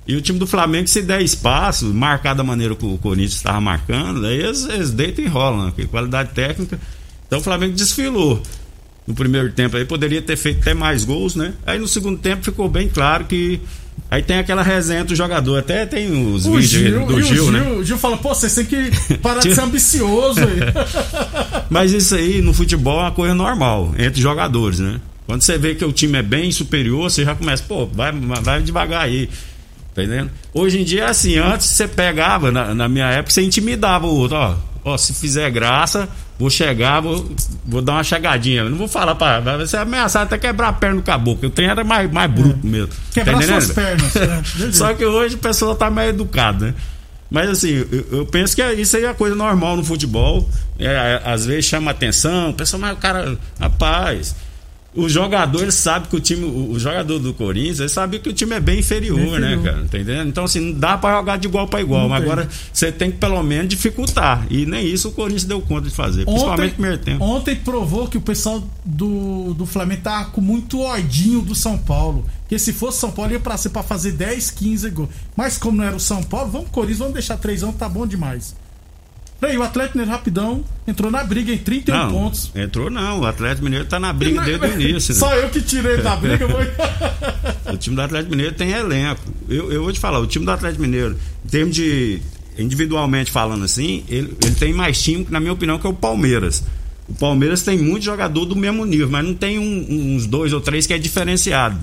E 0.06 0.16
o 0.16 0.20
time 0.22 0.38
do 0.38 0.46
Flamengo, 0.46 0.88
se 0.88 1.02
der 1.02 1.20
espaço, 1.20 1.84
marcar 1.92 2.32
da 2.34 2.42
maneira 2.42 2.74
que 2.74 2.86
o 2.86 2.96
Corinthians 2.96 3.34
estava 3.34 3.60
marcando, 3.60 4.24
aí 4.24 4.40
eles, 4.40 4.64
eles 4.66 4.90
deitam 4.90 5.22
e 5.22 5.28
rolam, 5.28 5.66
né? 5.66 5.72
Qualidade 5.90 6.30
técnica. 6.30 6.80
Então 7.26 7.38
o 7.38 7.42
Flamengo 7.42 7.74
desfilou. 7.74 8.42
No 9.06 9.12
primeiro 9.14 9.52
tempo 9.52 9.76
aí 9.76 9.84
poderia 9.84 10.22
ter 10.22 10.36
feito 10.36 10.60
até 10.62 10.72
mais 10.72 11.04
gols, 11.04 11.34
né? 11.34 11.52
Aí 11.66 11.78
no 11.78 11.86
segundo 11.86 12.16
tempo 12.18 12.42
ficou 12.42 12.66
bem 12.68 12.88
claro 12.88 13.26
que. 13.26 13.60
Aí 14.10 14.22
tem 14.22 14.38
aquela 14.38 14.62
resenha 14.62 15.04
do 15.04 15.14
jogador, 15.14 15.58
até 15.58 15.84
tem 15.84 16.10
os 16.32 16.46
O 16.46 16.52
vídeos 16.52 16.70
Gil, 16.70 17.06
do 17.06 17.14
o 17.14 17.22
Gil, 17.22 17.34
Gil, 17.34 17.52
né? 17.52 17.60
o 17.72 17.84
Gil 17.84 17.98
fala, 17.98 18.16
pô, 18.16 18.30
vocês 18.34 18.54
têm 18.54 18.64
que 18.64 19.18
parar 19.18 19.40
de 19.40 19.52
ser 19.54 19.60
ambicioso 19.60 20.40
aí. 20.40 20.60
Mas 21.68 21.92
isso 21.92 22.14
aí 22.14 22.40
no 22.40 22.54
futebol 22.54 23.00
é 23.00 23.02
uma 23.02 23.10
coisa 23.12 23.34
normal 23.34 23.94
entre 23.98 24.20
jogadores, 24.20 24.78
né? 24.78 24.98
Quando 25.26 25.42
você 25.42 25.58
vê 25.58 25.74
que 25.74 25.84
o 25.84 25.92
time 25.92 26.18
é 26.18 26.22
bem 26.22 26.50
superior, 26.50 27.10
você 27.10 27.22
já 27.22 27.34
começa, 27.34 27.62
pô, 27.68 27.84
vai, 27.84 28.10
vai 28.12 28.62
devagar 28.62 29.02
aí. 29.02 29.28
Tá 29.94 30.02
entendendo? 30.02 30.30
Hoje 30.54 30.80
em 30.80 30.84
dia 30.84 31.02
é 31.02 31.08
assim, 31.10 31.36
antes 31.36 31.66
você 31.66 31.86
pegava, 31.86 32.50
na, 32.50 32.74
na 32.74 32.88
minha 32.88 33.06
época, 33.08 33.30
você 33.30 33.42
intimidava 33.42 34.06
o 34.06 34.14
outro, 34.14 34.38
ó. 34.38 34.56
Ó, 34.84 34.96
se 34.96 35.12
fizer 35.12 35.50
graça, 35.50 36.08
vou 36.38 36.48
chegar, 36.48 37.00
vou, 37.00 37.30
vou 37.66 37.82
dar 37.82 37.94
uma 37.94 38.04
chegadinha. 38.04 38.64
Não 38.68 38.78
vou 38.78 38.88
falar 38.88 39.14
pra. 39.14 39.40
Vai 39.40 39.66
ser 39.66 39.78
ameaçado 39.78 40.24
até 40.24 40.38
quebrar 40.38 40.68
a 40.68 40.72
perna 40.72 40.96
do 40.96 41.02
caboclo. 41.02 41.48
O 41.48 41.50
trem 41.50 41.68
era 41.68 41.82
mais, 41.82 42.10
mais 42.10 42.30
bruto 42.30 42.66
mesmo. 42.66 42.90
Quebrar 43.12 43.40
Tá 43.40 43.42
suas 43.42 43.72
pernas. 43.72 44.14
né? 44.58 44.72
Só 44.72 44.94
que 44.94 45.04
hoje 45.04 45.34
o 45.34 45.38
pessoal 45.38 45.74
tá 45.74 45.90
mais 45.90 46.10
educado, 46.10 46.66
né? 46.66 46.74
Mas 47.30 47.50
assim, 47.50 47.86
eu, 47.90 48.06
eu 48.10 48.26
penso 48.26 48.56
que 48.56 48.62
isso 48.72 48.96
aí 48.96 49.04
é 49.04 49.12
coisa 49.12 49.34
normal 49.34 49.76
no 49.76 49.84
futebol. 49.84 50.48
É, 50.78 50.86
é, 50.86 51.22
às 51.24 51.44
vezes 51.44 51.66
chama 51.66 51.90
atenção, 51.90 52.50
o 52.50 52.54
pessoal, 52.54 52.80
mas 52.80 52.92
o 52.92 52.96
cara, 52.96 53.36
rapaz, 53.60 54.34
o 55.04 55.08
jogador 55.08 55.62
ele 55.62 55.72
sabe 55.72 56.08
que 56.08 56.16
o 56.16 56.20
time, 56.20 56.44
o, 56.44 56.78
jogador 56.78 57.18
do 57.18 57.32
Corinthians, 57.32 57.80
ele 57.80 57.88
sabe 57.88 58.18
que 58.18 58.28
o 58.28 58.32
time 58.32 58.54
é 58.56 58.60
bem 58.60 58.80
inferior, 58.80 59.16
Bem 59.18 59.28
inferior. 59.28 59.56
né, 59.58 59.62
cara? 59.62 59.82
Entendendo? 59.84 60.28
Então, 60.28 60.44
assim, 60.44 60.60
não 60.60 60.72
dá 60.78 60.98
pra 60.98 61.16
jogar 61.16 61.36
de 61.38 61.46
igual 61.46 61.66
pra 61.68 61.80
igual, 61.80 62.02
Não 62.02 62.08
mas 62.08 62.22
tem. 62.22 62.30
agora 62.32 62.48
você 62.72 62.90
tem 62.92 63.10
que 63.10 63.18
pelo 63.18 63.42
menos 63.42 63.68
dificultar. 63.68 64.46
E 64.50 64.66
nem 64.66 64.86
isso 64.86 65.08
o 65.08 65.12
Corinthians 65.12 65.44
deu 65.44 65.60
conta 65.60 65.88
de 65.88 65.94
fazer, 65.94 66.24
principalmente 66.24 66.54
Ontem, 66.60 66.66
no 66.68 66.72
primeiro 66.74 66.98
tempo. 66.98 67.24
ontem 67.24 67.56
provou 67.56 68.08
que 68.08 68.18
o 68.18 68.20
pessoal 68.20 68.62
do, 68.84 69.54
do 69.54 69.64
Flamengo 69.66 70.02
tá 70.02 70.24
com 70.26 70.40
muito 70.40 70.80
ódinho 70.80 71.40
do 71.42 71.54
São 71.54 71.78
Paulo. 71.78 72.24
Porque 72.40 72.58
se 72.58 72.72
fosse 72.72 72.98
São 72.98 73.10
Paulo 73.10 73.30
ia 73.32 73.40
pra 73.40 73.56
ser 73.56 73.68
pra 73.68 73.82
fazer 73.82 74.12
10, 74.12 74.50
15 74.52 74.90
gols. 74.90 75.10
Mas 75.36 75.58
como 75.58 75.76
não 75.76 75.84
era 75.84 75.96
o 75.96 76.00
São 76.00 76.22
Paulo, 76.22 76.50
vamos 76.50 76.68
Corinthians, 76.70 76.98
vamos 76.98 77.14
deixar 77.14 77.36
3 77.36 77.62
anos, 77.62 77.76
tá 77.76 77.88
bom 77.88 78.06
demais. 78.06 78.54
Aí, 79.40 79.56
o 79.56 79.62
Atlético 79.62 79.98
Mineiro 79.98 80.10
rapidão 80.16 80.64
entrou 80.86 81.10
na 81.12 81.22
briga 81.22 81.52
em 81.52 81.58
31 81.58 81.94
Não, 81.96 82.10
pontos. 82.10 82.50
entrou 82.56 82.90
não, 82.90 83.20
o 83.20 83.26
Atlético 83.26 83.64
Mineiro 83.64 83.84
tá 83.84 84.00
na 84.00 84.12
briga 84.12 84.40
desde 84.42 84.66
o 84.66 84.72
início. 84.80 85.14
né? 85.14 85.20
Só 85.20 85.32
eu 85.36 85.48
que 85.48 85.62
tirei 85.62 85.98
da 85.98 86.16
briga. 86.16 86.48
Foi... 86.48 86.66
O 87.72 87.76
time 87.76 87.94
do 87.94 88.02
Atlético 88.02 88.30
Mineiro 88.30 88.54
tem 88.54 88.70
elenco. 88.72 89.20
Eu, 89.48 89.70
eu 89.70 89.82
vou 89.82 89.92
te 89.92 90.00
falar, 90.00 90.18
o 90.18 90.26
time 90.26 90.44
do 90.44 90.50
Atlético 90.50 90.82
Mineiro, 90.82 91.16
em 91.44 91.48
termos 91.48 91.76
de. 91.76 92.20
individualmente 92.58 93.30
falando 93.30 93.64
assim, 93.64 94.02
ele, 94.08 94.34
ele 94.44 94.54
tem 94.56 94.72
mais 94.72 95.00
time, 95.02 95.26
na 95.30 95.38
minha 95.38 95.52
opinião, 95.52 95.78
que 95.78 95.86
é 95.86 95.90
o 95.90 95.94
Palmeiras. 95.94 96.64
O 97.08 97.14
Palmeiras 97.14 97.62
tem 97.62 97.78
muito 97.78 98.04
jogador 98.04 98.44
do 98.46 98.56
mesmo 98.56 98.84
nível, 98.84 99.08
mas 99.10 99.24
não 99.24 99.34
tem 99.34 99.58
um- 99.58 100.14
uns 100.16 100.26
dois 100.26 100.52
ou 100.52 100.60
três 100.60 100.86
que 100.86 100.92
é 100.94 100.98
diferenciado. 100.98 101.78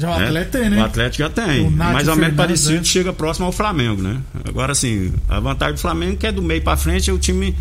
Já 0.00 0.16
o 0.16 0.18
né? 0.18 0.26
Atlético 0.26 0.58
tem, 0.58 0.70
né? 0.70 0.78
O 0.78 0.84
Atlético 0.84 1.22
já 1.22 1.28
tem. 1.28 1.70
Mais 1.70 2.08
ou 2.08 2.16
menos 2.16 2.34
parecido, 2.34 2.84
chega 2.86 3.12
próximo 3.12 3.44
ao 3.44 3.52
Flamengo, 3.52 4.00
né? 4.00 4.18
Agora, 4.48 4.72
assim, 4.72 5.12
a 5.28 5.38
vantagem 5.38 5.74
do 5.74 5.80
Flamengo 5.80 6.14
é 6.14 6.16
que 6.16 6.26
é 6.26 6.32
do 6.32 6.42
meio 6.42 6.62
pra 6.62 6.74
frente, 6.74 7.10
é 7.10 7.12
o 7.12 7.18
time 7.18 7.54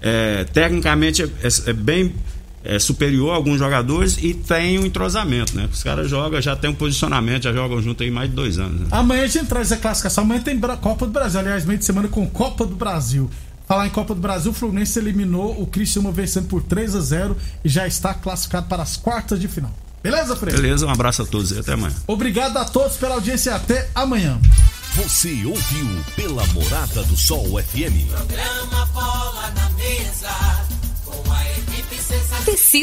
é, 0.00 0.44
tecnicamente 0.44 1.22
é, 1.22 1.26
é- 1.66 1.72
bem 1.72 2.14
é, 2.62 2.78
superior 2.78 3.32
a 3.32 3.36
alguns 3.36 3.58
jogadores 3.58 4.18
e 4.22 4.34
tem 4.34 4.78
um 4.78 4.86
entrosamento, 4.86 5.56
né? 5.56 5.68
Os 5.72 5.82
caras 5.82 6.08
jogam, 6.08 6.40
já 6.40 6.54
tem 6.54 6.70
um 6.70 6.74
posicionamento, 6.74 7.42
já 7.44 7.52
jogam 7.52 7.82
junto 7.82 8.04
aí 8.04 8.10
mais 8.10 8.30
de 8.30 8.36
dois 8.36 8.58
anos. 8.58 8.82
Né? 8.82 8.86
Amanhã 8.92 9.24
a 9.24 9.26
gente 9.26 9.46
traz 9.46 9.72
a 9.72 9.76
classificação. 9.76 10.22
Amanhã 10.22 10.40
tem 10.40 10.60
Copa 10.60 11.06
do 11.06 11.12
Brasil. 11.12 11.40
Aliás, 11.40 11.64
meio 11.64 11.78
de 11.78 11.84
semana 11.84 12.06
com 12.06 12.24
Copa 12.28 12.64
do 12.64 12.76
Brasil. 12.76 13.28
Falar 13.66 13.86
em 13.86 13.90
Copa 13.90 14.14
do 14.14 14.20
Brasil, 14.20 14.50
o 14.50 14.54
Fluminense 14.54 14.98
eliminou 14.98 15.60
o 15.60 15.66
Criciúma 15.66 16.12
vencendo 16.12 16.46
por 16.48 16.62
3 16.62 16.94
a 16.94 17.00
0 17.00 17.36
e 17.64 17.68
já 17.68 17.86
está 17.86 18.12
classificado 18.14 18.66
para 18.66 18.82
as 18.82 18.96
quartas 18.96 19.40
de 19.40 19.48
final. 19.48 19.72
Beleza, 20.02 20.34
Freire? 20.34 20.56
Beleza, 20.60 20.86
um 20.86 20.90
abraço 20.90 21.22
a 21.22 21.26
todos 21.26 21.50
e 21.52 21.58
até 21.58 21.72
amanhã. 21.74 21.94
Obrigado 22.06 22.56
a 22.56 22.64
todos 22.64 22.96
pela 22.96 23.14
audiência. 23.14 23.54
Até 23.54 23.88
amanhã. 23.94 24.40
Você 24.94 25.44
ouviu 25.44 25.86
pela 26.16 26.44
Morada 26.48 27.02
do 27.04 27.16
Sol 27.16 27.44
FM. 27.62 28.08
Programa 28.10 28.86
Bola 28.86 29.52
na 29.54 29.70
Mesa, 29.70 30.66
com 31.04 31.32
a 31.32 31.50
equipe 31.50 31.94
sensacional. 31.96 32.42